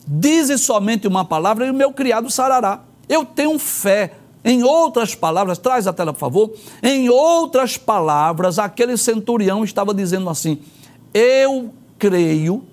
dize 0.04 0.58
somente 0.58 1.06
uma 1.06 1.24
palavra 1.24 1.68
e 1.68 1.70
o 1.70 1.74
meu 1.74 1.92
criado 1.92 2.28
sarará. 2.28 2.82
Eu 3.08 3.24
tenho 3.24 3.56
fé. 3.60 4.14
Em 4.44 4.64
outras 4.64 5.14
palavras, 5.14 5.56
traz 5.56 5.86
a 5.86 5.92
tela, 5.92 6.12
por 6.12 6.18
favor. 6.18 6.52
Em 6.82 7.08
outras 7.08 7.76
palavras, 7.76 8.58
aquele 8.58 8.96
centurião 8.96 9.62
estava 9.62 9.94
dizendo 9.94 10.28
assim: 10.28 10.58
Eu 11.14 11.72
creio 11.96 12.64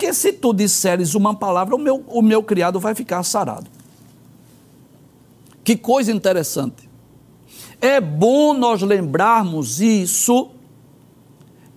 porque 0.00 0.14
se 0.14 0.32
tu 0.32 0.54
disseres 0.54 1.14
uma 1.14 1.34
palavra, 1.34 1.76
o 1.76 1.78
meu, 1.78 2.02
o 2.08 2.22
meu 2.22 2.42
criado 2.42 2.80
vai 2.80 2.94
ficar 2.94 3.22
sarado. 3.22 3.66
Que 5.62 5.76
coisa 5.76 6.10
interessante. 6.10 6.88
É 7.82 8.00
bom 8.00 8.54
nós 8.54 8.80
lembrarmos 8.80 9.78
isso, 9.78 10.48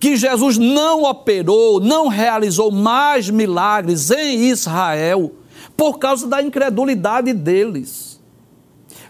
que 0.00 0.16
Jesus 0.16 0.56
não 0.56 1.02
operou, 1.02 1.80
não 1.80 2.08
realizou 2.08 2.70
mais 2.70 3.28
milagres 3.28 4.10
em 4.10 4.48
Israel 4.48 5.30
por 5.76 5.98
causa 5.98 6.26
da 6.26 6.40
incredulidade 6.40 7.30
deles. 7.34 8.13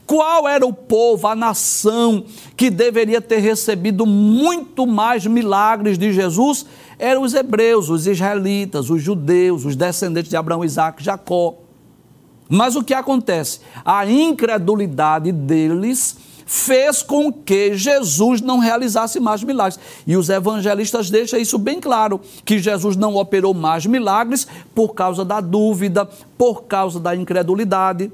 Qual 0.07 0.47
era 0.47 0.67
o 0.67 0.73
povo, 0.73 1.27
a 1.27 1.35
nação 1.35 2.25
que 2.57 2.69
deveria 2.69 3.21
ter 3.21 3.39
recebido 3.39 4.05
muito 4.05 4.87
mais 4.87 5.27
milagres 5.27 5.97
de 5.97 6.13
Jesus? 6.13 6.67
Eram 6.99 7.23
os 7.23 7.33
hebreus, 7.33 7.89
os 7.89 8.07
israelitas, 8.07 8.91
os 8.91 9.03
judeus, 9.03 9.65
os 9.65 9.75
descendentes 9.75 10.31
de 10.31 10.37
Abraão, 10.37 10.65
Isaac, 10.65 11.03
Jacó. 11.03 11.55
Mas 12.49 12.77
o 12.77 12.85
que 12.85 12.93
acontece? 12.93 13.61
A 13.85 14.07
incredulidade 14.07 15.33
deles 15.33 16.17
fez 16.47 17.03
com 17.03 17.33
que 17.33 17.75
Jesus 17.75 18.43
não 18.43 18.59
realizasse 18.59 19.19
mais 19.19 19.43
milagres. 19.43 19.81
E 20.07 20.17
os 20.17 20.29
evangelistas 20.29 21.11
deixam 21.11 21.39
isso 21.39 21.59
bem 21.59 21.81
claro, 21.81 22.21
que 22.45 22.59
Jesus 22.59 22.97
não 22.97 23.17
operou 23.17 23.55
mais 23.55 23.87
milagres 23.87 24.47
por 24.75 24.95
causa 24.95 25.25
da 25.25 25.41
dúvida, 25.41 26.07
por 26.37 26.65
causa 26.65 27.01
da 27.01 27.17
incredulidade. 27.17 28.13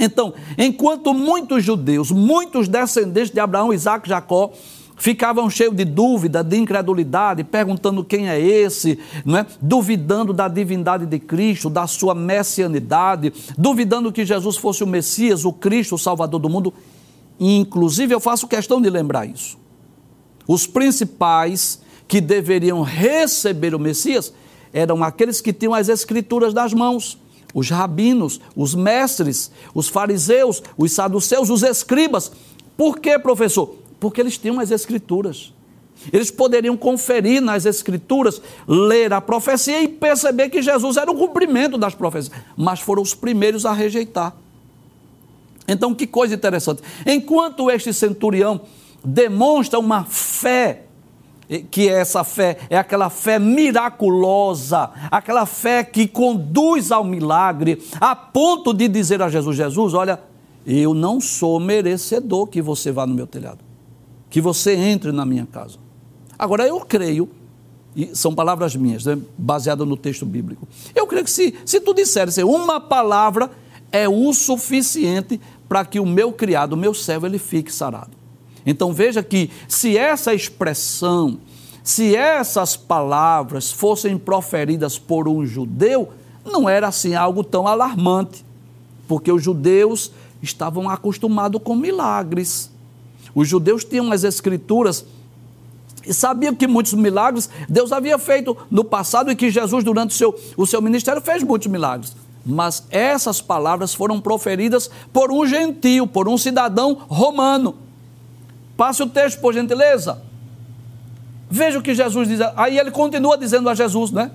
Então, 0.00 0.32
enquanto 0.56 1.12
muitos 1.12 1.62
judeus, 1.62 2.10
muitos 2.10 2.66
descendentes 2.66 3.30
de 3.30 3.38
Abraão, 3.38 3.70
Isaac, 3.70 4.08
Jacó, 4.08 4.50
ficavam 4.96 5.48
cheios 5.50 5.76
de 5.76 5.84
dúvida, 5.84 6.42
de 6.42 6.56
incredulidade, 6.56 7.44
perguntando 7.44 8.02
quem 8.02 8.28
é 8.28 8.40
esse, 8.40 8.98
não 9.24 9.38
é? 9.38 9.46
duvidando 9.60 10.32
da 10.32 10.48
divindade 10.48 11.04
de 11.04 11.18
Cristo, 11.18 11.68
da 11.68 11.86
sua 11.86 12.14
messianidade, 12.14 13.32
duvidando 13.58 14.10
que 14.10 14.24
Jesus 14.24 14.56
fosse 14.56 14.82
o 14.82 14.86
Messias, 14.86 15.44
o 15.44 15.52
Cristo, 15.52 15.96
o 15.96 15.98
Salvador 15.98 16.40
do 16.40 16.48
mundo. 16.48 16.72
E, 17.38 17.56
inclusive, 17.56 18.14
eu 18.14 18.20
faço 18.20 18.48
questão 18.48 18.80
de 18.80 18.88
lembrar 18.88 19.26
isso. 19.26 19.58
Os 20.48 20.66
principais 20.66 21.80
que 22.08 22.20
deveriam 22.20 22.82
receber 22.82 23.74
o 23.74 23.78
Messias 23.78 24.32
eram 24.72 25.02
aqueles 25.04 25.40
que 25.40 25.52
tinham 25.52 25.74
as 25.74 25.88
Escrituras 25.88 26.54
das 26.54 26.72
mãos 26.72 27.18
os 27.54 27.70
rabinos, 27.70 28.40
os 28.54 28.74
mestres, 28.74 29.50
os 29.74 29.88
fariseus, 29.88 30.62
os 30.76 30.92
saduceus, 30.92 31.50
os 31.50 31.62
escribas. 31.62 32.32
Por 32.76 32.98
quê, 32.98 33.18
professor? 33.18 33.76
Porque 33.98 34.20
eles 34.20 34.38
tinham 34.38 34.60
as 34.60 34.70
escrituras. 34.70 35.52
Eles 36.12 36.30
poderiam 36.30 36.76
conferir 36.76 37.42
nas 37.42 37.66
escrituras, 37.66 38.40
ler 38.66 39.12
a 39.12 39.20
profecia 39.20 39.82
e 39.82 39.88
perceber 39.88 40.48
que 40.48 40.62
Jesus 40.62 40.96
era 40.96 41.10
o 41.10 41.16
cumprimento 41.16 41.76
das 41.76 41.94
profecias, 41.94 42.34
mas 42.56 42.80
foram 42.80 43.02
os 43.02 43.14
primeiros 43.14 43.66
a 43.66 43.72
rejeitar. 43.72 44.34
Então, 45.68 45.94
que 45.94 46.06
coisa 46.06 46.34
interessante. 46.34 46.82
Enquanto 47.04 47.70
este 47.70 47.92
centurião 47.92 48.62
demonstra 49.04 49.78
uma 49.78 50.04
fé 50.04 50.84
que 51.70 51.88
é 51.88 51.92
essa 51.92 52.22
fé, 52.24 52.58
é 52.68 52.76
aquela 52.76 53.10
fé 53.10 53.38
miraculosa, 53.38 54.90
aquela 55.10 55.46
fé 55.46 55.82
que 55.84 56.06
conduz 56.06 56.92
ao 56.92 57.04
milagre, 57.04 57.82
a 58.00 58.14
ponto 58.14 58.72
de 58.72 58.88
dizer 58.88 59.20
a 59.22 59.28
Jesus: 59.28 59.56
Jesus, 59.56 59.94
olha, 59.94 60.20
eu 60.66 60.94
não 60.94 61.20
sou 61.20 61.58
merecedor 61.58 62.46
que 62.46 62.62
você 62.62 62.92
vá 62.92 63.06
no 63.06 63.14
meu 63.14 63.26
telhado 63.26 63.70
que 64.30 64.40
você 64.40 64.74
entre 64.74 65.10
na 65.10 65.26
minha 65.26 65.44
casa. 65.44 65.76
Agora, 66.38 66.66
eu 66.66 66.80
creio, 66.80 67.28
e 67.94 68.14
são 68.16 68.32
palavras 68.32 68.76
minhas, 68.76 69.04
né, 69.04 69.18
baseadas 69.36 69.86
no 69.86 69.96
texto 69.96 70.24
bíblico. 70.24 70.66
Eu 70.94 71.06
creio 71.06 71.24
que 71.24 71.30
se, 71.30 71.54
se 71.66 71.80
tu 71.80 71.92
disseres 71.92 72.38
uma 72.38 72.80
palavra, 72.80 73.50
é 73.92 74.08
o 74.08 74.32
suficiente 74.32 75.40
para 75.68 75.84
que 75.84 75.98
o 75.98 76.06
meu 76.06 76.32
criado, 76.32 76.74
o 76.74 76.76
meu 76.76 76.94
servo, 76.94 77.26
ele 77.26 77.38
fique 77.38 77.72
sarado. 77.72 78.19
Então 78.64 78.92
veja 78.92 79.22
que 79.22 79.50
se 79.68 79.96
essa 79.96 80.34
expressão, 80.34 81.38
se 81.82 82.14
essas 82.14 82.76
palavras 82.76 83.72
fossem 83.72 84.18
proferidas 84.18 84.98
por 84.98 85.26
um 85.28 85.44
judeu, 85.46 86.10
não 86.44 86.68
era 86.68 86.88
assim 86.88 87.14
algo 87.14 87.42
tão 87.42 87.66
alarmante, 87.66 88.44
porque 89.08 89.32
os 89.32 89.42
judeus 89.42 90.12
estavam 90.42 90.88
acostumados 90.88 91.60
com 91.62 91.74
milagres. 91.74 92.70
Os 93.34 93.48
judeus 93.48 93.84
tinham 93.84 94.10
as 94.12 94.24
escrituras 94.24 95.04
e 96.06 96.14
sabiam 96.14 96.54
que 96.54 96.66
muitos 96.66 96.94
milagres 96.94 97.50
Deus 97.68 97.92
havia 97.92 98.18
feito 98.18 98.56
no 98.70 98.84
passado 98.84 99.30
e 99.30 99.36
que 99.36 99.50
Jesus, 99.50 99.84
durante 99.84 100.10
o 100.10 100.14
seu, 100.14 100.38
o 100.56 100.66
seu 100.66 100.80
ministério, 100.80 101.20
fez 101.20 101.42
muitos 101.42 101.68
milagres. 101.68 102.16
Mas 102.44 102.84
essas 102.90 103.40
palavras 103.40 103.92
foram 103.92 104.20
proferidas 104.20 104.90
por 105.12 105.30
um 105.30 105.46
gentio, 105.46 106.06
por 106.06 106.28
um 106.28 106.38
cidadão 106.38 106.94
romano. 107.08 107.74
Passe 108.80 109.02
o 109.02 109.06
texto, 109.06 109.42
por 109.42 109.52
gentileza. 109.52 110.22
Veja 111.50 111.78
o 111.78 111.82
que 111.82 111.94
Jesus 111.94 112.26
diz. 112.26 112.40
Aí 112.56 112.78
ele 112.78 112.90
continua 112.90 113.36
dizendo 113.36 113.68
a 113.68 113.74
Jesus, 113.74 114.10
né? 114.10 114.30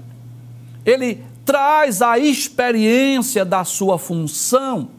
Ele 0.86 1.23
traz 1.43 1.99
a 1.99 2.19
experiência 2.19 3.43
da 3.43 3.63
sua 3.63 3.97
função 3.97 4.89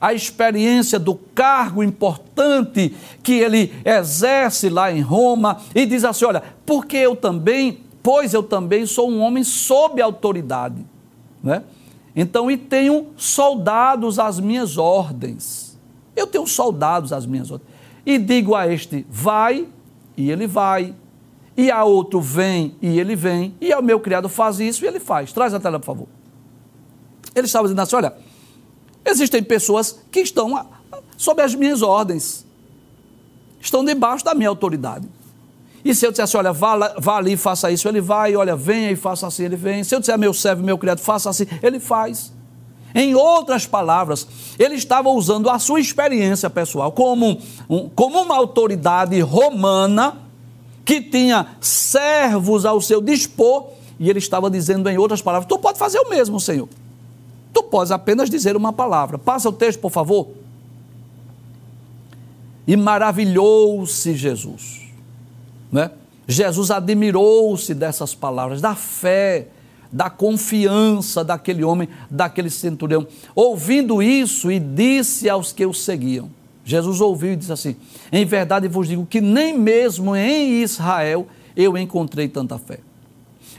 a 0.00 0.12
experiência 0.12 0.98
do 0.98 1.14
cargo 1.14 1.80
importante 1.80 2.92
que 3.22 3.34
ele 3.34 3.72
exerce 3.84 4.68
lá 4.68 4.90
em 4.90 5.00
Roma 5.00 5.58
e 5.72 5.86
diz 5.86 6.04
assim: 6.04 6.24
olha, 6.24 6.42
porque 6.66 6.96
eu 6.96 7.14
também, 7.14 7.78
pois 8.02 8.34
eu 8.34 8.42
também 8.42 8.84
sou 8.84 9.08
um 9.08 9.20
homem 9.20 9.44
sob 9.44 10.02
autoridade, 10.02 10.84
né? 11.40 11.62
Então, 12.16 12.50
e 12.50 12.56
tenho 12.56 13.10
soldados 13.16 14.18
às 14.18 14.40
minhas 14.40 14.76
ordens. 14.76 15.78
Eu 16.16 16.26
tenho 16.26 16.48
soldados 16.48 17.12
às 17.12 17.24
minhas 17.24 17.48
ordens. 17.48 17.71
E 18.04 18.18
digo 18.18 18.54
a 18.54 18.66
este, 18.66 19.06
vai, 19.08 19.66
e 20.16 20.30
ele 20.30 20.46
vai. 20.46 20.94
E 21.56 21.70
a 21.70 21.84
outro, 21.84 22.20
vem, 22.20 22.74
e 22.80 22.98
ele 22.98 23.14
vem. 23.14 23.54
E 23.60 23.72
ao 23.72 23.82
meu 23.82 24.00
criado, 24.00 24.28
faz 24.28 24.58
isso, 24.58 24.84
e 24.84 24.88
ele 24.88 24.98
faz. 24.98 25.32
Traz 25.32 25.52
a 25.54 25.60
tela, 25.60 25.78
por 25.78 25.86
favor. 25.86 26.08
Ele 27.34 27.46
estava 27.46 27.64
dizendo 27.64 27.80
assim: 27.80 27.96
olha, 27.96 28.14
Existem 29.04 29.42
pessoas 29.42 29.98
que 30.10 30.20
estão 30.20 30.66
sob 31.16 31.42
as 31.42 31.54
minhas 31.54 31.82
ordens, 31.82 32.46
estão 33.60 33.84
debaixo 33.84 34.24
da 34.24 34.34
minha 34.34 34.48
autoridade. 34.48 35.08
E 35.84 35.94
se 35.94 36.06
eu 36.06 36.12
dissesse, 36.12 36.36
olha, 36.36 36.52
vá, 36.52 36.94
vá 36.98 37.16
ali 37.16 37.32
e 37.32 37.36
faça 37.36 37.70
isso, 37.70 37.88
ele 37.88 38.00
vai, 38.00 38.36
olha, 38.36 38.54
venha 38.54 38.92
e 38.92 38.96
faça 38.96 39.26
assim, 39.26 39.44
ele 39.44 39.56
vem. 39.56 39.82
Se 39.82 39.94
eu 39.94 39.98
disser, 39.98 40.16
meu 40.16 40.32
servo, 40.32 40.62
meu 40.62 40.78
criado, 40.78 41.00
faça 41.00 41.28
assim, 41.28 41.46
ele 41.60 41.80
faz. 41.80 42.32
Em 42.94 43.14
outras 43.14 43.66
palavras, 43.66 44.26
ele 44.58 44.74
estava 44.74 45.08
usando 45.08 45.48
a 45.48 45.58
sua 45.58 45.80
experiência 45.80 46.50
pessoal 46.50 46.92
como, 46.92 47.38
um, 47.68 47.88
como 47.88 48.20
uma 48.20 48.36
autoridade 48.36 49.18
romana 49.20 50.18
que 50.84 51.00
tinha 51.00 51.56
servos 51.60 52.64
ao 52.64 52.80
seu 52.80 53.00
dispor, 53.00 53.68
e 53.98 54.10
ele 54.10 54.18
estava 54.18 54.50
dizendo 54.50 54.88
em 54.90 54.98
outras 54.98 55.22
palavras: 55.22 55.48
Tu 55.48 55.58
pode 55.58 55.78
fazer 55.78 55.98
o 56.00 56.10
mesmo, 56.10 56.38
Senhor. 56.40 56.68
Tu 57.52 57.62
podes 57.62 57.92
apenas 57.92 58.28
dizer 58.28 58.56
uma 58.56 58.72
palavra. 58.72 59.18
Passa 59.18 59.48
o 59.48 59.52
texto, 59.52 59.78
por 59.78 59.90
favor. 59.90 60.28
E 62.66 62.76
maravilhou-se 62.76 64.14
Jesus. 64.14 64.82
Né? 65.70 65.90
Jesus 66.26 66.70
admirou-se 66.70 67.74
dessas 67.74 68.14
palavras, 68.14 68.60
da 68.60 68.74
fé, 68.74 69.48
da 69.92 70.08
confiança 70.08 71.22
daquele 71.22 71.62
homem, 71.62 71.88
daquele 72.10 72.48
centurião. 72.48 73.06
Ouvindo 73.34 74.02
isso, 74.02 74.50
e 74.50 74.58
disse 74.58 75.28
aos 75.28 75.52
que 75.52 75.66
o 75.66 75.74
seguiam: 75.74 76.30
Jesus 76.64 77.00
ouviu 77.00 77.32
e 77.32 77.36
disse 77.36 77.52
assim: 77.52 77.76
Em 78.10 78.24
verdade 78.24 78.66
vos 78.68 78.88
digo 78.88 79.04
que 79.04 79.20
nem 79.20 79.56
mesmo 79.58 80.16
em 80.16 80.62
Israel 80.62 81.26
eu 81.54 81.76
encontrei 81.76 82.28
tanta 82.28 82.58
fé. 82.58 82.80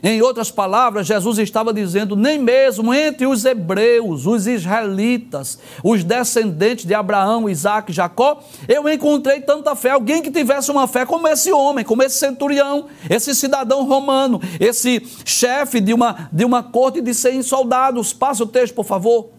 Em 0.05 0.21
outras 0.21 0.51
palavras, 0.51 1.07
Jesus 1.07 1.37
estava 1.37 1.73
dizendo: 1.73 2.13
nem 2.13 2.37
mesmo 2.37 2.93
entre 2.93 3.25
os 3.25 3.45
hebreus, 3.45 4.25
os 4.25 4.45
israelitas, 4.45 5.57
os 5.81 6.03
descendentes 6.03 6.85
de 6.85 6.93
Abraão, 6.93 7.49
Isaac, 7.49 7.93
Jacó, 7.93 8.43
eu 8.67 8.89
encontrei 8.89 9.39
tanta 9.39 9.73
fé. 9.77 9.91
Alguém 9.91 10.21
que 10.21 10.29
tivesse 10.29 10.69
uma 10.69 10.89
fé 10.89 11.05
como 11.05 11.25
esse 11.25 11.53
homem, 11.53 11.85
como 11.85 12.03
esse 12.03 12.17
centurião, 12.17 12.87
esse 13.09 13.33
cidadão 13.33 13.85
romano, 13.85 14.41
esse 14.59 15.01
chefe 15.23 15.79
de 15.79 15.93
uma, 15.93 16.27
de 16.33 16.43
uma 16.43 16.61
corte 16.61 16.99
de 16.99 17.13
100 17.13 17.41
soldados. 17.43 18.11
Passa 18.11 18.43
o 18.43 18.47
texto, 18.47 18.73
por 18.73 18.83
favor. 18.85 19.29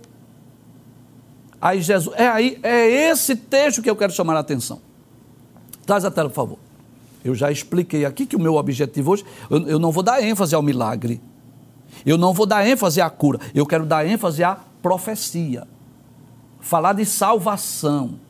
Aí 1.60 1.82
Jesus, 1.82 2.16
é 2.18 2.26
aí, 2.26 2.58
é 2.62 3.10
esse 3.10 3.36
texto 3.36 3.82
que 3.82 3.90
eu 3.90 3.96
quero 3.96 4.14
chamar 4.14 4.34
a 4.34 4.40
atenção. 4.40 4.80
Traz 5.84 6.06
a 6.06 6.10
tela, 6.10 6.30
por 6.30 6.36
favor. 6.36 6.63
Eu 7.24 7.34
já 7.34 7.50
expliquei 7.50 8.04
aqui 8.04 8.26
que 8.26 8.36
o 8.36 8.40
meu 8.40 8.56
objetivo 8.56 9.12
hoje, 9.12 9.24
eu, 9.48 9.66
eu 9.66 9.78
não 9.78 9.90
vou 9.90 10.02
dar 10.02 10.22
ênfase 10.22 10.54
ao 10.54 10.62
milagre. 10.62 11.22
Eu 12.04 12.18
não 12.18 12.34
vou 12.34 12.44
dar 12.44 12.66
ênfase 12.66 13.00
à 13.00 13.08
cura. 13.08 13.40
Eu 13.54 13.64
quero 13.64 13.86
dar 13.86 14.06
ênfase 14.06 14.44
à 14.44 14.58
profecia. 14.82 15.66
Falar 16.60 16.92
de 16.92 17.06
salvação. 17.06 18.20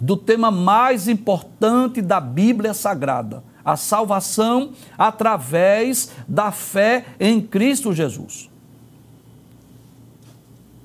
Do 0.00 0.16
tema 0.16 0.50
mais 0.50 1.06
importante 1.06 2.02
da 2.02 2.18
Bíblia 2.20 2.74
Sagrada, 2.74 3.44
A 3.62 3.76
salvação 3.76 4.72
através 4.96 6.10
da 6.26 6.50
fé 6.50 7.04
em 7.20 7.40
Cristo 7.40 7.92
Jesus. 7.92 8.48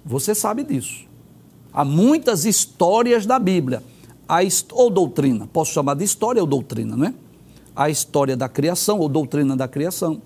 Você 0.05 0.35
sabe 0.35 0.63
disso. 0.63 1.05
Há 1.73 1.85
muitas 1.85 2.45
histórias 2.45 3.25
da 3.25 3.39
Bíblia, 3.39 3.81
ou 4.73 4.89
doutrina, 4.89 5.47
posso 5.47 5.71
chamar 5.71 5.95
de 5.95 6.03
história 6.03 6.41
ou 6.41 6.47
doutrina, 6.47 6.95
não 6.97 7.07
é? 7.07 7.13
A 7.75 7.89
história 7.89 8.37
da 8.37 8.47
criação 8.47 8.99
ou 8.99 9.09
doutrina 9.09 9.55
da 9.55 9.67
criação, 9.67 10.21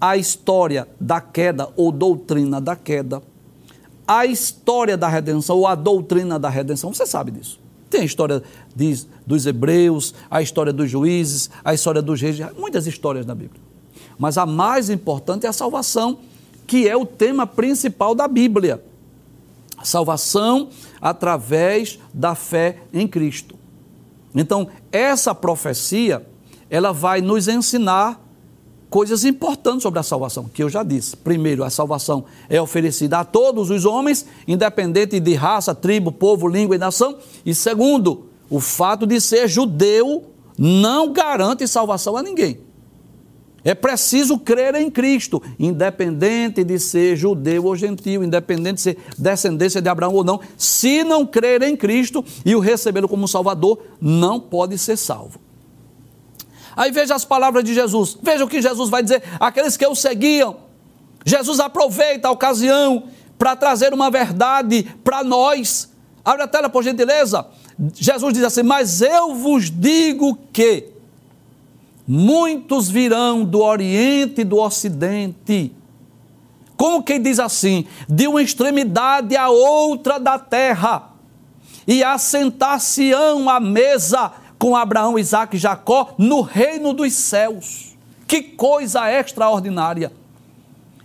a 0.00 0.16
história 0.16 0.88
da 1.00 1.20
queda 1.20 1.68
ou 1.76 1.92
doutrina 1.92 2.60
da 2.60 2.74
queda, 2.74 3.22
a 4.06 4.24
história 4.24 4.96
da 4.96 5.06
redenção 5.06 5.58
ou 5.58 5.66
a 5.66 5.74
doutrina 5.74 6.38
da 6.38 6.48
redenção, 6.48 6.92
você 6.92 7.06
sabe 7.06 7.30
disso. 7.30 7.60
Tem 7.90 8.02
a 8.02 8.04
história 8.04 8.42
dos 9.26 9.46
hebreus, 9.46 10.14
a 10.30 10.42
história 10.42 10.72
dos 10.72 10.90
juízes, 10.90 11.50
a 11.64 11.74
história 11.74 12.02
dos 12.02 12.20
reis, 12.20 12.38
muitas 12.58 12.86
histórias 12.86 13.24
na 13.24 13.34
Bíblia. 13.34 13.60
Mas 14.18 14.36
a 14.36 14.44
mais 14.44 14.90
importante 14.90 15.46
é 15.46 15.48
a 15.48 15.52
salvação, 15.52 16.18
que 16.66 16.88
é 16.88 16.96
o 16.96 17.06
tema 17.06 17.46
principal 17.46 18.14
da 18.14 18.26
Bíblia. 18.28 18.82
Salvação 19.82 20.68
através 21.00 21.98
da 22.12 22.34
fé 22.34 22.78
em 22.92 23.06
Cristo. 23.06 23.56
Então, 24.34 24.68
essa 24.92 25.34
profecia, 25.34 26.26
ela 26.70 26.92
vai 26.92 27.20
nos 27.20 27.48
ensinar 27.48 28.20
coisas 28.90 29.24
importantes 29.24 29.82
sobre 29.82 29.98
a 29.98 30.02
salvação, 30.02 30.48
que 30.52 30.62
eu 30.62 30.68
já 30.68 30.82
disse. 30.82 31.16
Primeiro, 31.16 31.62
a 31.62 31.70
salvação 31.70 32.24
é 32.48 32.60
oferecida 32.60 33.18
a 33.18 33.24
todos 33.24 33.70
os 33.70 33.84
homens, 33.84 34.26
independente 34.46 35.20
de 35.20 35.34
raça, 35.34 35.74
tribo, 35.74 36.10
povo, 36.10 36.48
língua 36.48 36.76
e 36.76 36.78
nação. 36.78 37.16
E 37.44 37.54
segundo, 37.54 38.26
o 38.48 38.60
fato 38.60 39.06
de 39.06 39.20
ser 39.20 39.46
judeu 39.48 40.24
não 40.56 41.12
garante 41.12 41.66
salvação 41.68 42.16
a 42.16 42.22
ninguém. 42.22 42.60
É 43.64 43.74
preciso 43.74 44.38
crer 44.38 44.74
em 44.76 44.90
Cristo, 44.90 45.42
independente 45.58 46.64
de 46.64 46.78
ser 46.78 47.16
judeu 47.16 47.66
ou 47.66 47.76
gentil, 47.76 48.22
independente 48.22 48.76
de 48.76 48.80
ser 48.80 48.98
descendência 49.18 49.82
de 49.82 49.88
Abraão 49.88 50.14
ou 50.14 50.24
não. 50.24 50.40
Se 50.56 51.04
não 51.04 51.26
crer 51.26 51.62
em 51.62 51.76
Cristo 51.76 52.24
e 52.46 52.54
o 52.54 52.60
recebê-lo 52.60 53.08
como 53.08 53.28
Salvador, 53.28 53.78
não 54.00 54.40
pode 54.40 54.78
ser 54.78 54.96
salvo. 54.96 55.47
Aí 56.78 56.92
veja 56.92 57.16
as 57.16 57.24
palavras 57.24 57.64
de 57.64 57.74
Jesus. 57.74 58.16
Veja 58.22 58.44
o 58.44 58.48
que 58.48 58.62
Jesus 58.62 58.88
vai 58.88 59.02
dizer 59.02 59.20
àqueles 59.40 59.76
que 59.76 59.84
o 59.84 59.96
seguiam. 59.96 60.58
Jesus 61.24 61.58
aproveita 61.58 62.28
a 62.28 62.30
ocasião 62.30 63.08
para 63.36 63.56
trazer 63.56 63.92
uma 63.92 64.08
verdade 64.12 64.84
para 65.02 65.24
nós. 65.24 65.90
Abre 66.24 66.44
a 66.44 66.46
tela, 66.46 66.68
por 66.68 66.84
gentileza. 66.84 67.44
Jesus 67.96 68.32
diz 68.32 68.44
assim: 68.44 68.62
Mas 68.62 69.02
eu 69.02 69.34
vos 69.34 69.72
digo 69.72 70.38
que 70.52 70.90
muitos 72.06 72.88
virão 72.88 73.44
do 73.44 73.60
Oriente 73.60 74.42
e 74.42 74.44
do 74.44 74.58
Ocidente. 74.58 75.72
Como 76.76 77.02
quem 77.02 77.20
diz 77.20 77.40
assim, 77.40 77.86
de 78.08 78.28
uma 78.28 78.40
extremidade 78.40 79.36
à 79.36 79.48
outra 79.48 80.20
da 80.20 80.38
terra, 80.38 81.10
e 81.88 82.04
assentar-se-ão 82.04 83.50
à 83.50 83.58
mesa 83.58 84.30
com 84.58 84.76
Abraão, 84.76 85.18
Isaac 85.18 85.56
e 85.56 85.58
Jacó 85.58 86.14
no 86.18 86.40
reino 86.40 86.92
dos 86.92 87.12
céus. 87.12 87.96
Que 88.26 88.42
coisa 88.42 89.10
extraordinária! 89.10 90.12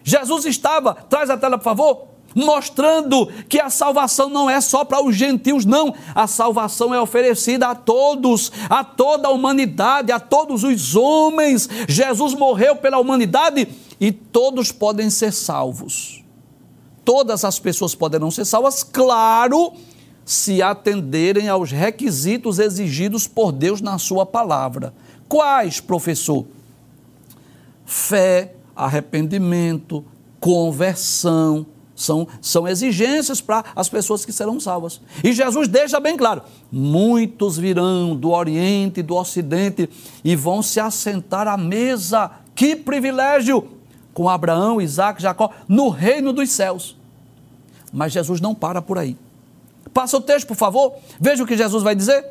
Jesus 0.03 0.45
estava, 0.45 0.93
traz 0.93 1.29
a 1.29 1.37
tela 1.37 1.57
por 1.57 1.63
favor, 1.63 2.07
mostrando 2.35 3.27
que 3.47 3.59
a 3.59 3.69
salvação 3.69 4.27
não 4.27 4.49
é 4.49 4.59
só 4.59 4.83
para 4.83 5.03
os 5.03 5.15
gentios, 5.15 5.65
não. 5.65 5.93
A 6.13 6.27
salvação 6.27 6.93
é 6.93 6.99
oferecida 6.99 7.67
a 7.67 7.75
todos, 7.75 8.51
a 8.69 8.83
toda 8.83 9.27
a 9.27 9.31
humanidade, 9.31 10.11
a 10.11 10.19
todos 10.19 10.63
os 10.63 10.95
homens. 10.95 11.69
Jesus 11.87 12.33
morreu 12.33 12.75
pela 12.75 12.99
humanidade 12.99 13.67
e 13.99 14.11
todos 14.11 14.71
podem 14.71 15.09
ser 15.09 15.31
salvos. 15.31 16.23
Todas 17.05 17.43
as 17.43 17.59
pessoas 17.59 17.93
poderão 17.93 18.31
ser 18.31 18.45
salvas, 18.45 18.83
claro, 18.83 19.73
se 20.25 20.61
atenderem 20.61 21.49
aos 21.49 21.71
requisitos 21.71 22.59
exigidos 22.59 23.27
por 23.27 23.51
Deus 23.51 23.81
na 23.81 23.97
Sua 23.97 24.25
palavra. 24.25 24.93
Quais, 25.27 25.79
professor? 25.79 26.45
Fé, 27.85 28.55
arrependimento, 28.75 30.03
conversão. 30.39 31.65
São, 31.95 32.27
são 32.41 32.67
exigências 32.67 33.39
para 33.39 33.63
as 33.75 33.87
pessoas 33.87 34.25
que 34.25 34.33
serão 34.33 34.59
salvas. 34.59 34.99
E 35.23 35.31
Jesus 35.31 35.67
deixa 35.67 35.99
bem 35.99 36.17
claro: 36.17 36.41
muitos 36.71 37.55
virão 37.55 38.15
do 38.15 38.31
Oriente 38.31 38.99
e 38.99 39.03
do 39.03 39.15
Ocidente 39.15 39.87
e 40.23 40.35
vão 40.35 40.61
se 40.61 40.79
assentar 40.79 41.47
à 41.47 41.55
mesa. 41.55 42.31
Que 42.55 42.75
privilégio! 42.75 43.67
Com 44.13 44.29
Abraão, 44.29 44.81
Isaac, 44.81 45.21
Jacó, 45.21 45.51
no 45.67 45.89
reino 45.89 46.33
dos 46.33 46.49
céus. 46.49 46.97
Mas 47.91 48.11
Jesus 48.11 48.41
não 48.41 48.55
para 48.55 48.81
por 48.81 48.97
aí. 48.97 49.15
Passa 49.93 50.17
o 50.17 50.21
texto, 50.21 50.47
por 50.47 50.57
favor. 50.57 50.93
Veja 51.19 51.43
o 51.43 51.47
que 51.47 51.55
Jesus 51.55 51.83
vai 51.83 51.95
dizer. 51.95 52.25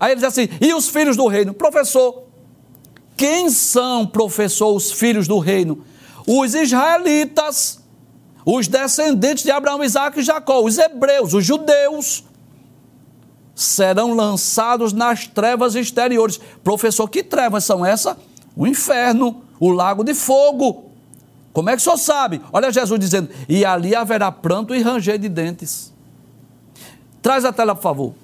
Aí 0.00 0.12
ele 0.12 0.20
diz 0.20 0.24
assim: 0.24 0.48
e 0.60 0.72
os 0.74 0.88
filhos 0.88 1.16
do 1.16 1.26
reino? 1.26 1.52
Professor, 1.52 2.24
quem 3.16 3.50
são, 3.50 4.06
professor, 4.06 4.74
os 4.74 4.90
filhos 4.90 5.28
do 5.28 5.38
reino? 5.38 5.84
Os 6.26 6.54
israelitas, 6.54 7.80
os 8.44 8.66
descendentes 8.66 9.44
de 9.44 9.50
Abraão, 9.50 9.84
Isaac 9.84 10.18
e 10.18 10.22
Jacó, 10.22 10.60
os 10.60 10.78
hebreus, 10.78 11.34
os 11.34 11.44
judeus, 11.44 12.24
serão 13.54 14.14
lançados 14.14 14.92
nas 14.92 15.26
trevas 15.26 15.74
exteriores. 15.74 16.40
Professor, 16.64 17.08
que 17.08 17.22
trevas 17.22 17.64
são 17.64 17.84
essas? 17.84 18.16
O 18.56 18.66
inferno, 18.66 19.42
o 19.60 19.70
lago 19.70 20.02
de 20.02 20.14
fogo. 20.14 20.90
Como 21.52 21.68
é 21.68 21.74
que 21.76 21.80
o 21.80 21.84
senhor 21.84 21.98
sabe? 21.98 22.40
Olha 22.52 22.72
Jesus 22.72 22.98
dizendo: 22.98 23.28
e 23.48 23.64
ali 23.64 23.94
haverá 23.94 24.32
pranto 24.32 24.74
e 24.74 24.82
ranger 24.82 25.18
de 25.18 25.28
dentes. 25.28 25.91
Traz 27.22 27.44
a 27.44 27.52
tela, 27.52 27.74
por 27.74 27.82
favor. 27.82 28.14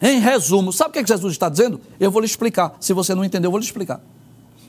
Em 0.00 0.18
resumo, 0.18 0.72
sabe 0.72 0.90
o 0.90 0.92
que, 0.94 0.98
é 1.00 1.02
que 1.02 1.08
Jesus 1.08 1.32
está 1.32 1.48
dizendo? 1.48 1.80
Eu 2.00 2.10
vou 2.10 2.20
lhe 2.20 2.26
explicar. 2.26 2.74
Se 2.80 2.92
você 2.92 3.14
não 3.14 3.24
entendeu, 3.24 3.48
eu 3.48 3.52
vou 3.52 3.60
lhe 3.60 3.64
explicar. 3.64 4.00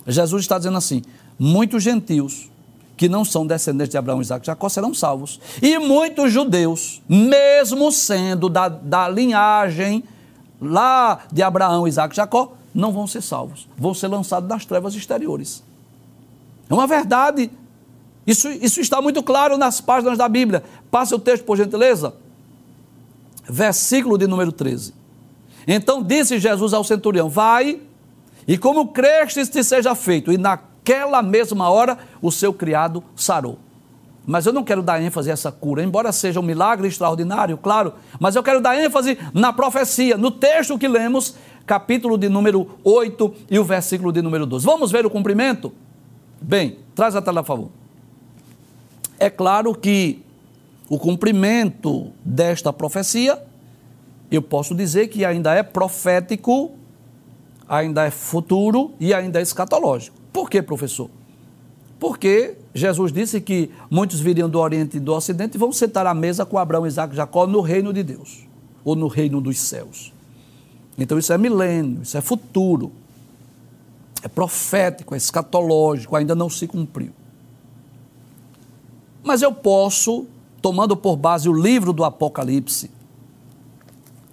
Jesus 0.05 0.43
está 0.43 0.57
dizendo 0.57 0.77
assim: 0.77 1.01
muitos 1.39 1.81
gentios 1.81 2.49
que 2.95 3.07
não 3.07 3.23
são 3.23 3.45
descendentes 3.45 3.91
de 3.91 3.97
Abraão, 3.97 4.21
Isaac 4.21 4.43
e 4.43 4.47
Jacó 4.47 4.67
serão 4.69 4.93
salvos. 4.93 5.39
E 5.61 5.77
muitos 5.79 6.31
judeus, 6.31 7.01
mesmo 7.07 7.91
sendo 7.91 8.49
da, 8.49 8.67
da 8.67 9.07
linhagem 9.07 10.03
lá 10.59 11.19
de 11.31 11.43
Abraão, 11.43 11.87
Isaac 11.87 12.13
e 12.13 12.17
Jacó, 12.17 12.53
não 12.73 12.91
vão 12.91 13.05
ser 13.05 13.21
salvos. 13.21 13.67
Vão 13.77 13.93
ser 13.93 14.07
lançados 14.07 14.49
nas 14.49 14.65
trevas 14.65 14.95
exteriores. 14.95 15.63
É 16.69 16.73
uma 16.73 16.87
verdade. 16.87 17.51
Isso, 18.25 18.49
isso 18.49 18.81
está 18.81 19.01
muito 19.01 19.21
claro 19.21 19.57
nas 19.57 19.79
páginas 19.79 20.17
da 20.17 20.27
Bíblia. 20.27 20.63
Passe 20.89 21.13
o 21.13 21.19
texto, 21.19 21.43
por 21.43 21.55
gentileza 21.55 22.13
versículo 23.49 24.17
de 24.17 24.27
número 24.27 24.51
13. 24.51 24.93
Então 25.67 26.01
disse 26.01 26.39
Jesus 26.39 26.73
ao 26.73 26.83
centurião: 26.83 27.29
Vai, 27.29 27.79
e 28.47 28.57
como 28.57 28.87
crestes 28.87 29.49
te 29.49 29.63
seja 29.63 29.93
feito. 29.93 30.31
E 30.31 30.37
naquela 30.37 31.21
mesma 31.21 31.69
hora 31.69 31.97
o 32.21 32.31
seu 32.31 32.53
criado 32.53 33.03
sarou. 33.15 33.59
Mas 34.25 34.45
eu 34.45 34.51
não 34.51 34.63
quero 34.63 34.81
dar 34.81 35.01
ênfase 35.01 35.29
a 35.29 35.33
essa 35.33 35.51
cura, 35.51 35.81
embora 35.81 36.11
seja 36.11 36.39
um 36.39 36.43
milagre 36.43 36.85
extraordinário, 36.85 37.57
claro, 37.57 37.93
mas 38.19 38.35
eu 38.35 38.43
quero 38.43 38.59
dar 38.59 38.77
ênfase 38.77 39.17
na 39.33 39.53
profecia, 39.53 40.17
no 40.17 40.29
texto 40.29 40.77
que 40.77 40.85
lemos, 40.85 41.35
capítulo 41.65 42.17
de 42.17 42.27
número 42.27 42.69
8 42.83 43.33
e 43.49 43.57
o 43.57 43.63
versículo 43.63 44.11
de 44.11 44.21
número 44.21 44.45
12. 44.45 44.65
Vamos 44.65 44.91
ver 44.91 45.05
o 45.05 45.09
cumprimento? 45.09 45.71
Bem, 46.41 46.79
traz 46.93 47.15
a 47.15 47.21
tela, 47.21 47.41
por 47.41 47.47
favor. 47.47 47.69
É 49.17 49.29
claro 49.29 49.73
que 49.73 50.21
o 50.89 50.97
cumprimento 50.97 52.11
desta 52.23 52.71
profecia, 52.71 53.41
eu 54.31 54.41
posso 54.41 54.73
dizer 54.73 55.07
que 55.07 55.25
ainda 55.25 55.53
é 55.53 55.63
profético, 55.63 56.71
ainda 57.67 58.05
é 58.05 58.11
futuro 58.11 58.93
e 58.99 59.13
ainda 59.13 59.39
é 59.39 59.41
escatológico. 59.41 60.15
Por 60.31 60.49
quê, 60.49 60.61
professor? 60.61 61.09
Porque 61.99 62.55
Jesus 62.73 63.11
disse 63.11 63.41
que 63.41 63.71
muitos 63.89 64.19
viriam 64.19 64.49
do 64.49 64.59
Oriente 64.59 64.97
e 64.97 64.99
do 64.99 65.13
Ocidente 65.13 65.55
e 65.55 65.59
vão 65.59 65.71
sentar 65.71 66.05
à 66.05 66.13
mesa 66.13 66.45
com 66.45 66.57
Abraão, 66.57 66.85
Isaac 66.85 67.13
e 67.13 67.17
Jacó 67.17 67.47
no 67.47 67.59
reino 67.59 67.91
de 67.91 68.03
Deus, 68.03 68.47
ou 68.85 68.95
no 68.95 69.07
reino 69.07 69.41
dos 69.41 69.59
céus. 69.59 70.13
Então 70.97 71.17
isso 71.17 71.33
é 71.33 71.37
milênio, 71.37 72.03
isso 72.03 72.17
é 72.17 72.21
futuro, 72.21 72.91
é 74.23 74.27
profético, 74.27 75.13
é 75.13 75.17
escatológico, 75.17 76.15
ainda 76.15 76.35
não 76.35 76.49
se 76.49 76.67
cumpriu. 76.67 77.11
Mas 79.23 79.41
eu 79.41 79.51
posso 79.51 80.25
tomando 80.61 80.95
por 80.95 81.15
base 81.15 81.47
o 81.47 81.53
livro 81.53 81.93
do 81.93 82.03
Apocalipse, 82.03 82.91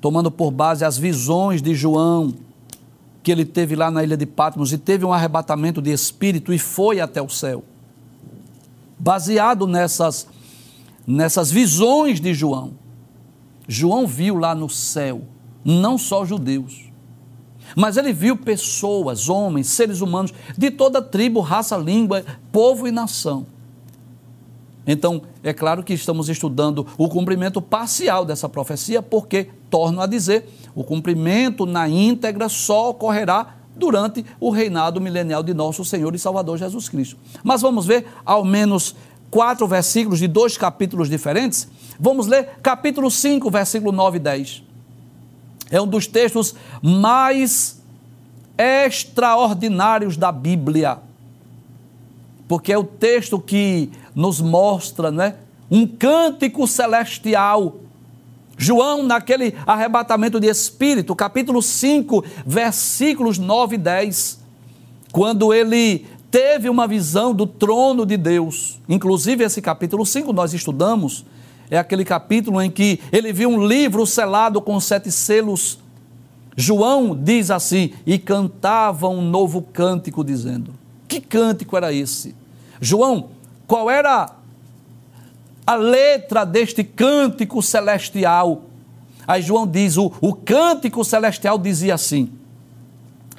tomando 0.01 0.31
por 0.31 0.51
base 0.51 0.85
as 0.85 0.99
visões 0.99 1.63
de 1.63 1.75
João, 1.75 2.35
que 3.23 3.33
ele 3.33 3.45
teve 3.45 3.75
lá 3.75 3.91
na 3.91 4.05
ilha 4.05 4.17
de 4.17 4.27
Patmos 4.27 4.73
e 4.73 4.79
teve 4.79 5.05
um 5.05 5.13
arrebatamento 5.13 5.81
de 5.81 5.91
espírito 5.91 6.53
e 6.53 6.59
foi 6.59 7.01
até 7.01 7.23
o 7.23 7.29
céu. 7.29 7.65
Baseado 8.99 9.67
nessas, 9.67 10.27
nessas 11.07 11.51
visões 11.51 12.21
de 12.21 12.35
João, 12.35 12.73
João 13.67 14.07
viu 14.07 14.37
lá 14.37 14.55
no 14.55 14.69
céu 14.69 15.23
não 15.65 15.97
só 15.97 16.25
judeus, 16.27 16.85
mas 17.75 17.97
ele 17.97 18.13
viu 18.13 18.37
pessoas, 18.37 19.29
homens, 19.29 19.69
seres 19.69 20.01
humanos 20.01 20.35
de 20.57 20.71
toda 20.71 21.01
tribo, 21.01 21.41
raça, 21.41 21.77
língua, 21.77 22.25
povo 22.53 22.87
e 22.87 22.93
nação. 22.93 23.47
Então, 24.87 25.23
é 25.45 25.53
claro 25.53 25.85
que 25.85 25.93
estamos 25.93 26.31
estudando 26.31 26.87
o 26.97 27.07
cumprimento 27.07 27.61
parcial 27.61 28.25
dessa 28.25 28.49
profecia, 28.49 29.03
porque, 29.03 29.51
torno 29.69 30.01
a 30.01 30.07
dizer, 30.07 30.49
o 30.75 30.83
cumprimento 30.83 31.67
na 31.67 31.87
íntegra 31.87 32.49
só 32.49 32.91
ocorrerá 32.91 33.57
durante 33.77 34.25
o 34.41 34.51
reinado 34.51 35.01
milenial 35.01 35.43
de 35.43 35.53
nosso 35.53 35.85
Senhor 35.85 36.15
e 36.15 36.19
Salvador 36.19 36.57
Jesus 36.57 36.89
Cristo. 36.89 37.19
Mas 37.43 37.61
vamos 37.61 37.85
ver 37.85 38.07
ao 38.25 38.43
menos 38.43 38.97
quatro 39.31 39.67
versículos 39.67 40.19
de 40.19 40.27
dois 40.27 40.57
capítulos 40.57 41.11
diferentes. 41.11 41.69
Vamos 42.01 42.27
ler 42.27 42.51
capítulo 42.63 43.11
5, 43.11 43.51
versículo 43.51 43.93
9 43.93 44.17
e 44.17 44.21
10. 44.21 44.63
É 45.71 45.81
um 45.81 45.87
dos 45.87 46.07
textos 46.07 46.55
mais 46.81 47.83
extraordinários 48.57 50.17
da 50.17 50.33
Bíblia, 50.33 50.99
porque 52.47 52.73
é 52.73 52.79
o 52.79 52.85
texto 52.85 53.39
que 53.39 53.91
nos 54.15 54.41
mostra 54.41 55.11
né, 55.11 55.37
um 55.71 55.87
cântico 55.87 56.67
celestial. 56.67 57.77
João, 58.57 59.03
naquele 59.03 59.55
arrebatamento 59.67 60.39
de 60.39 60.47
espírito, 60.47 61.15
capítulo 61.15 61.61
5, 61.61 62.25
versículos 62.47 63.39
9 63.39 63.75
e 63.75 63.79
10, 63.79 64.41
quando 65.11 65.53
ele 65.53 66.07
teve 66.31 66.69
uma 66.69 66.87
visão 66.87 67.35
do 67.35 67.47
trono 67.47 68.07
de 68.07 68.17
Deus. 68.17 68.81
Inclusive, 68.89 69.45
esse 69.45 69.61
capítulo 69.61 70.05
5 70.07 70.33
nós 70.33 70.53
estudamos 70.55 71.25
é 71.71 71.79
aquele 71.79 72.05
capítulo 72.05 72.61
em 72.61 72.71
que 72.71 73.01
ele 73.11 73.33
viu 73.33 73.49
um 73.49 73.67
livro 73.67 74.07
selado 74.07 74.61
com 74.61 74.79
sete 74.79 75.11
selos. 75.11 75.79
João 76.57 77.17
diz 77.17 77.51
assim: 77.51 77.93
e 78.07 78.19
cantava 78.19 79.09
um 79.09 79.23
novo 79.23 79.63
cântico, 79.63 80.23
dizendo: 80.23 80.73
Que 81.15 81.21
cântico 81.21 81.77
era 81.77 81.93
esse? 81.93 82.35
João, 82.81 83.29
qual 83.69 83.89
era 83.89 84.35
a 85.65 85.75
letra 85.77 86.45
deste 86.45 86.83
cântico 86.83 87.63
celestial? 87.63 88.65
Aí 89.25 89.41
João 89.41 89.65
diz: 89.65 89.97
o, 89.97 90.13
o 90.21 90.35
cântico 90.35 91.05
celestial 91.05 91.57
dizia 91.57 91.95
assim: 91.95 92.33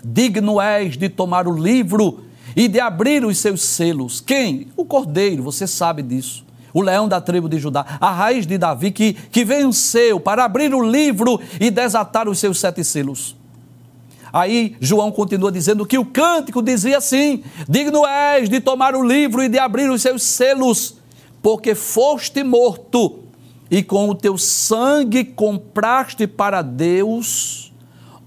Digno 0.01 0.61
és 0.61 0.95
de 0.95 1.09
tomar 1.09 1.49
o 1.49 1.53
livro 1.53 2.23
e 2.55 2.69
de 2.69 2.79
abrir 2.79 3.25
os 3.25 3.39
seus 3.39 3.61
selos. 3.61 4.21
Quem? 4.21 4.67
O 4.77 4.85
cordeiro, 4.85 5.43
você 5.43 5.67
sabe 5.67 6.01
disso 6.01 6.45
o 6.73 6.81
leão 6.81 7.07
da 7.07 7.21
tribo 7.21 7.47
de 7.47 7.57
Judá, 7.57 7.85
a 8.01 8.11
raiz 8.11 8.45
de 8.45 8.57
Davi, 8.57 8.91
que, 8.91 9.13
que 9.13 9.45
venceu 9.45 10.19
para 10.19 10.43
abrir 10.43 10.75
o 10.75 10.81
livro 10.81 11.39
e 11.57 11.71
desatar 11.71 12.27
os 12.27 12.37
seus 12.37 12.59
sete 12.59 12.83
selos. 12.83 13.33
Aí 14.35 14.75
João 14.81 15.13
continua 15.13 15.49
dizendo 15.49 15.85
que 15.85 15.97
o 15.97 16.03
cântico 16.03 16.61
dizia 16.61 16.97
assim: 16.97 17.41
Digno 17.69 18.05
és 18.05 18.49
de 18.49 18.59
tomar 18.59 18.93
o 18.93 19.01
livro 19.01 19.41
e 19.41 19.47
de 19.47 19.57
abrir 19.57 19.89
os 19.89 20.01
seus 20.01 20.23
selos, 20.23 20.97
porque 21.41 21.73
foste 21.73 22.43
morto 22.43 23.19
e 23.71 23.81
com 23.81 24.09
o 24.09 24.13
teu 24.13 24.37
sangue 24.37 25.23
compraste 25.23 26.27
para 26.27 26.61
Deus 26.61 27.71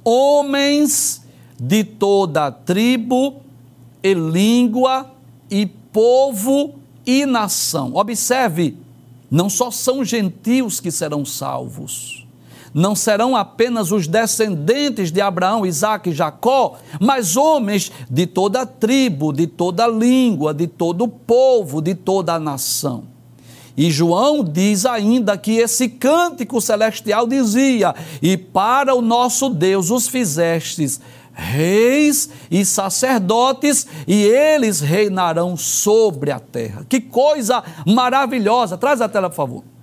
homens 0.02 1.26
de 1.60 1.84
toda 1.84 2.50
tribo 2.50 3.42
e 4.02 4.14
língua 4.14 5.10
e 5.50 5.66
povo 5.66 6.76
e 7.04 7.26
nação. 7.26 7.94
Observe, 7.94 8.78
não 9.30 9.50
só 9.50 9.70
são 9.70 10.02
gentios 10.02 10.80
que 10.80 10.90
serão 10.90 11.22
salvos, 11.26 12.17
não 12.72 12.94
serão 12.94 13.36
apenas 13.36 13.90
os 13.92 14.06
descendentes 14.06 15.10
de 15.10 15.20
Abraão, 15.20 15.66
Isaac 15.66 16.10
e 16.10 16.14
Jacó, 16.14 16.76
mas 17.00 17.36
homens 17.36 17.90
de 18.10 18.26
toda 18.26 18.66
tribo, 18.66 19.32
de 19.32 19.46
toda 19.46 19.86
língua, 19.86 20.52
de 20.52 20.66
todo 20.66 21.04
o 21.04 21.08
povo, 21.08 21.80
de 21.80 21.94
toda 21.94 22.34
a 22.34 22.38
nação. 22.38 23.04
E 23.76 23.90
João 23.90 24.42
diz 24.42 24.84
ainda 24.84 25.38
que 25.38 25.52
esse 25.52 25.88
cântico 25.88 26.60
celestial 26.60 27.28
dizia: 27.28 27.94
E 28.20 28.36
para 28.36 28.94
o 28.94 29.00
nosso 29.00 29.48
Deus 29.48 29.90
os 29.90 30.08
fizestes 30.08 31.00
reis 31.38 32.28
e 32.50 32.64
sacerdotes, 32.64 33.86
e 34.08 34.24
eles 34.24 34.80
reinarão 34.80 35.56
sobre 35.56 36.32
a 36.32 36.40
terra. 36.40 36.84
Que 36.88 37.00
coisa 37.00 37.62
maravilhosa! 37.86 38.76
Traz 38.76 39.00
a 39.00 39.08
tela, 39.08 39.30
por 39.30 39.36
favor. 39.36 39.77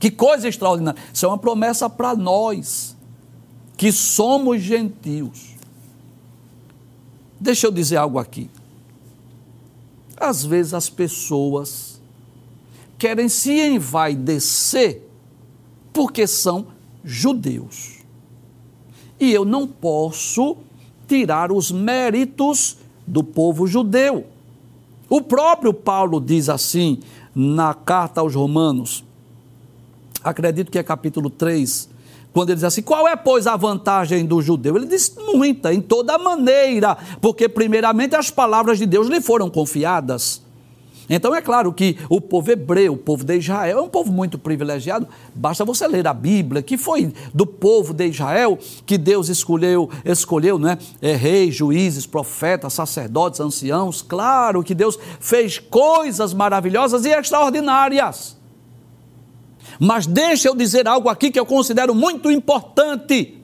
Que 0.00 0.10
coisa 0.10 0.48
extraordinária. 0.48 1.00
Isso 1.14 1.24
é 1.24 1.28
uma 1.28 1.38
promessa 1.38 1.88
para 1.88 2.16
nós, 2.16 2.96
que 3.76 3.92
somos 3.92 4.60
gentios. 4.60 5.54
Deixa 7.38 7.68
eu 7.68 7.70
dizer 7.70 7.98
algo 7.98 8.18
aqui. 8.18 8.50
Às 10.16 10.44
vezes 10.44 10.74
as 10.74 10.90
pessoas 10.90 12.00
querem 12.98 13.28
se 13.28 13.52
envaidecer 13.52 15.02
porque 15.92 16.26
são 16.26 16.66
judeus 17.04 18.00
e 19.20 19.30
eu 19.32 19.44
não 19.44 19.66
posso 19.66 20.56
tirar 21.06 21.52
os 21.52 21.70
méritos 21.70 22.78
do 23.06 23.22
povo 23.22 23.66
judeu. 23.66 24.26
O 25.08 25.20
próprio 25.20 25.74
Paulo 25.74 26.20
diz 26.20 26.48
assim 26.48 27.00
na 27.34 27.74
carta 27.74 28.22
aos 28.22 28.34
Romanos, 28.34 29.04
acredito 30.22 30.70
que 30.70 30.78
é 30.78 30.82
capítulo 30.82 31.30
3, 31.30 31.88
quando 32.32 32.50
ele 32.50 32.56
diz 32.56 32.64
assim: 32.64 32.82
qual 32.82 33.08
é, 33.08 33.16
pois, 33.16 33.46
a 33.46 33.56
vantagem 33.56 34.24
do 34.24 34.40
judeu? 34.40 34.76
Ele 34.76 34.86
diz 34.86 35.14
muita, 35.34 35.72
em 35.72 35.80
toda 35.80 36.18
maneira, 36.18 36.96
porque, 37.20 37.48
primeiramente, 37.48 38.14
as 38.14 38.30
palavras 38.30 38.78
de 38.78 38.86
Deus 38.86 39.08
lhe 39.08 39.20
foram 39.20 39.50
confiadas. 39.50 40.42
Então 41.12 41.34
é 41.34 41.42
claro 41.42 41.72
que 41.72 41.98
o 42.08 42.20
povo 42.20 42.52
hebreu, 42.52 42.92
o 42.92 42.96
povo 42.96 43.24
de 43.24 43.36
Israel, 43.36 43.80
é 43.80 43.82
um 43.82 43.88
povo 43.88 44.12
muito 44.12 44.38
privilegiado. 44.38 45.08
Basta 45.34 45.64
você 45.64 45.88
ler 45.88 46.06
a 46.06 46.14
Bíblia, 46.14 46.62
que 46.62 46.78
foi 46.78 47.12
do 47.34 47.44
povo 47.44 47.92
de 47.92 48.06
Israel 48.06 48.56
que 48.86 48.96
Deus 48.96 49.28
escolheu, 49.28 49.90
escolheu 50.04 50.56
né? 50.56 50.78
É, 51.02 51.16
reis, 51.16 51.56
juízes, 51.56 52.06
profetas, 52.06 52.74
sacerdotes, 52.74 53.40
anciãos. 53.40 54.02
Claro 54.02 54.62
que 54.62 54.72
Deus 54.72 54.96
fez 55.18 55.58
coisas 55.58 56.32
maravilhosas 56.32 57.04
e 57.04 57.08
extraordinárias. 57.08 58.39
Mas 59.82 60.06
deixa 60.06 60.46
eu 60.46 60.54
dizer 60.54 60.86
algo 60.86 61.08
aqui 61.08 61.30
que 61.30 61.40
eu 61.40 61.46
considero 61.46 61.94
muito 61.94 62.30
importante. 62.30 63.38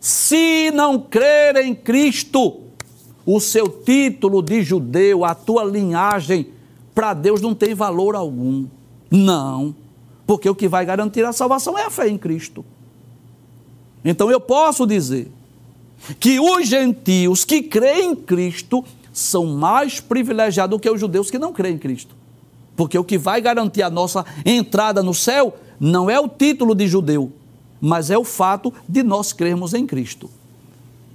Se 0.00 0.70
não 0.70 0.98
crer 0.98 1.56
em 1.56 1.74
Cristo, 1.74 2.62
o 3.26 3.38
seu 3.38 3.68
título 3.68 4.42
de 4.42 4.62
judeu, 4.62 5.22
a 5.22 5.34
tua 5.34 5.64
linhagem, 5.64 6.48
para 6.94 7.12
Deus 7.12 7.42
não 7.42 7.54
tem 7.54 7.74
valor 7.74 8.16
algum. 8.16 8.66
Não, 9.10 9.76
porque 10.26 10.48
o 10.48 10.54
que 10.54 10.66
vai 10.66 10.86
garantir 10.86 11.26
a 11.26 11.32
salvação 11.32 11.78
é 11.78 11.84
a 11.84 11.90
fé 11.90 12.08
em 12.08 12.16
Cristo. 12.16 12.64
Então 14.02 14.30
eu 14.30 14.40
posso 14.40 14.86
dizer 14.86 15.30
que 16.18 16.40
os 16.40 16.66
gentios 16.66 17.44
que 17.44 17.62
creem 17.62 18.12
em 18.12 18.16
Cristo 18.16 18.82
são 19.12 19.44
mais 19.44 20.00
privilegiados 20.00 20.74
do 20.74 20.80
que 20.80 20.88
os 20.88 20.98
judeus 20.98 21.30
que 21.30 21.38
não 21.38 21.52
creem 21.52 21.74
em 21.74 21.78
Cristo. 21.78 22.21
Porque 22.76 22.98
o 22.98 23.04
que 23.04 23.18
vai 23.18 23.40
garantir 23.40 23.82
a 23.82 23.90
nossa 23.90 24.24
entrada 24.44 25.02
no 25.02 25.14
céu 25.14 25.54
não 25.78 26.08
é 26.08 26.18
o 26.18 26.28
título 26.28 26.74
de 26.74 26.86
judeu, 26.86 27.32
mas 27.80 28.10
é 28.10 28.16
o 28.16 28.24
fato 28.24 28.72
de 28.88 29.02
nós 29.02 29.32
crermos 29.32 29.74
em 29.74 29.86
Cristo. 29.86 30.30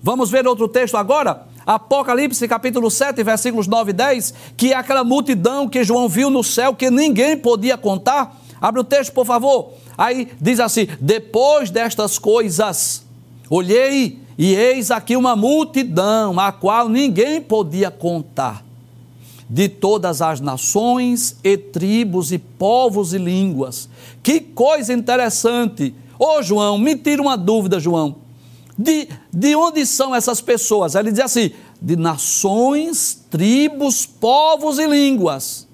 Vamos 0.01 0.29
ver 0.29 0.47
outro 0.47 0.67
texto 0.67 0.95
agora? 0.95 1.47
Apocalipse 1.65 2.47
capítulo 2.47 2.89
7, 2.89 3.21
versículos 3.23 3.67
9 3.67 3.89
e 3.89 3.93
10, 3.93 4.33
que 4.55 4.71
é 4.71 4.75
aquela 4.75 5.03
multidão 5.03 5.67
que 5.67 5.83
João 5.83 6.07
viu 6.07 6.29
no 6.29 6.43
céu 6.43 6.73
que 6.73 6.89
ninguém 6.89 7.37
podia 7.37 7.77
contar. 7.77 8.39
Abre 8.61 8.81
o 8.81 8.83
texto, 8.83 9.11
por 9.11 9.25
favor. 9.25 9.73
Aí 9.97 10.29
diz 10.39 10.59
assim: 10.59 10.87
Depois 11.01 11.69
destas 11.69 12.17
coisas, 12.17 13.03
olhei 13.49 14.19
e 14.37 14.53
eis 14.53 14.91
aqui 14.91 15.15
uma 15.15 15.35
multidão, 15.35 16.39
a 16.39 16.51
qual 16.51 16.87
ninguém 16.87 17.41
podia 17.41 17.89
contar, 17.89 18.63
de 19.49 19.69
todas 19.69 20.21
as 20.21 20.41
nações 20.41 21.37
e 21.43 21.57
tribos 21.57 22.31
e 22.31 22.37
povos 22.37 23.13
e 23.13 23.17
línguas. 23.17 23.89
Que 24.21 24.39
coisa 24.39 24.93
interessante! 24.93 25.93
Ô 26.19 26.41
João, 26.41 26.77
me 26.77 26.95
tira 26.95 27.21
uma 27.21 27.37
dúvida, 27.37 27.79
João. 27.79 28.15
De, 28.77 29.07
de 29.31 29.55
onde 29.55 29.85
são 29.85 30.13
essas 30.13 30.41
pessoas? 30.41 30.95
Ele 30.95 31.11
diz 31.11 31.21
assim: 31.21 31.51
de 31.81 31.95
nações, 31.95 33.25
tribos, 33.29 34.05
povos 34.05 34.79
e 34.79 34.87
línguas. 34.87 35.66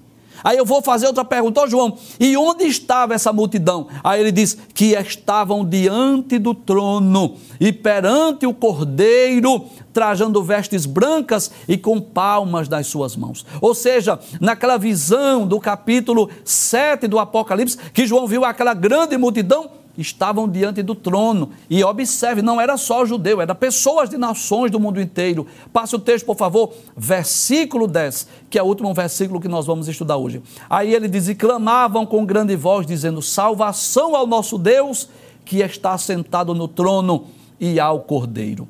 Aí 0.44 0.58
eu 0.58 0.66
vou 0.66 0.82
fazer 0.82 1.06
outra 1.06 1.24
pergunta, 1.24 1.62
oh, 1.62 1.66
João, 1.66 1.96
e 2.20 2.36
onde 2.36 2.64
estava 2.64 3.14
essa 3.14 3.32
multidão? 3.32 3.88
Aí 4.04 4.20
ele 4.20 4.30
diz 4.30 4.58
que 4.74 4.92
estavam 4.92 5.64
diante 5.64 6.38
do 6.38 6.54
trono 6.54 7.36
e 7.58 7.72
perante 7.72 8.46
o 8.46 8.52
cordeiro, 8.52 9.64
trajando 9.90 10.42
vestes 10.42 10.84
brancas 10.84 11.50
e 11.66 11.78
com 11.78 11.98
palmas 11.98 12.68
das 12.68 12.86
suas 12.86 13.16
mãos. 13.16 13.46
Ou 13.58 13.74
seja, 13.74 14.18
naquela 14.38 14.76
visão 14.76 15.46
do 15.46 15.58
capítulo 15.58 16.28
7 16.44 17.08
do 17.08 17.18
Apocalipse, 17.18 17.78
que 17.94 18.06
João 18.06 18.26
viu 18.26 18.44
aquela 18.44 18.74
grande 18.74 19.16
multidão, 19.16 19.70
estavam 19.96 20.48
diante 20.48 20.82
do 20.82 20.94
trono. 20.94 21.50
E 21.68 21.82
observe, 21.84 22.42
não 22.42 22.60
era 22.60 22.76
só 22.76 23.04
judeu, 23.04 23.40
era 23.40 23.54
pessoas 23.54 24.10
de 24.10 24.16
nações 24.16 24.70
do 24.70 24.80
mundo 24.80 25.00
inteiro. 25.00 25.46
Passe 25.72 25.94
o 25.94 25.98
texto, 25.98 26.26
por 26.26 26.36
favor, 26.36 26.72
versículo 26.96 27.86
10, 27.86 28.26
que 28.50 28.58
é 28.58 28.62
o 28.62 28.66
último 28.66 28.92
versículo 28.92 29.40
que 29.40 29.48
nós 29.48 29.66
vamos 29.66 29.88
estudar 29.88 30.16
hoje. 30.16 30.42
Aí 30.68 30.94
ele 30.94 31.08
diz: 31.08 31.28
E 31.28 31.34
clamavam 31.34 32.04
com 32.04 32.24
grande 32.24 32.56
voz, 32.56 32.86
dizendo: 32.86 33.22
Salvação 33.22 34.14
ao 34.14 34.26
nosso 34.26 34.58
Deus, 34.58 35.08
que 35.44 35.58
está 35.58 35.96
sentado 35.98 36.54
no 36.54 36.68
trono, 36.68 37.26
e 37.60 37.78
ao 37.78 38.00
Cordeiro. 38.00 38.68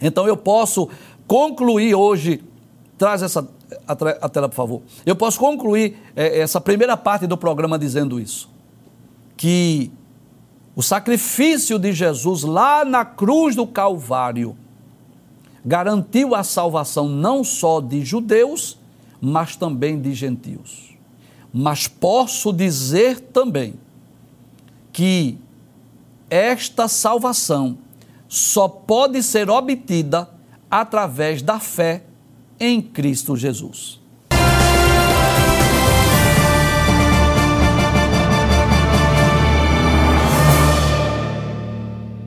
Então 0.00 0.26
eu 0.26 0.36
posso 0.36 0.88
concluir 1.26 1.94
hoje, 1.94 2.42
traz 2.98 3.22
essa 3.22 3.48
a 3.86 4.28
tela, 4.28 4.48
por 4.48 4.54
favor. 4.54 4.82
Eu 5.04 5.16
posso 5.16 5.38
concluir 5.38 5.98
é, 6.14 6.38
essa 6.38 6.60
primeira 6.60 6.96
parte 6.96 7.26
do 7.26 7.36
programa 7.36 7.78
dizendo 7.78 8.20
isso. 8.20 8.48
Que 9.36 9.90
o 10.76 10.82
sacrifício 10.82 11.78
de 11.78 11.90
Jesus 11.90 12.42
lá 12.42 12.84
na 12.84 13.02
cruz 13.02 13.56
do 13.56 13.66
Calvário 13.66 14.54
garantiu 15.64 16.34
a 16.34 16.44
salvação 16.44 17.08
não 17.08 17.42
só 17.42 17.80
de 17.80 18.04
judeus, 18.04 18.78
mas 19.18 19.56
também 19.56 19.98
de 19.98 20.12
gentios. 20.12 20.94
Mas 21.50 21.88
posso 21.88 22.52
dizer 22.52 23.18
também 23.18 23.74
que 24.92 25.38
esta 26.28 26.88
salvação 26.88 27.78
só 28.28 28.68
pode 28.68 29.22
ser 29.22 29.48
obtida 29.48 30.28
através 30.70 31.40
da 31.40 31.58
fé 31.58 32.04
em 32.60 32.82
Cristo 32.82 33.34
Jesus. 33.34 33.98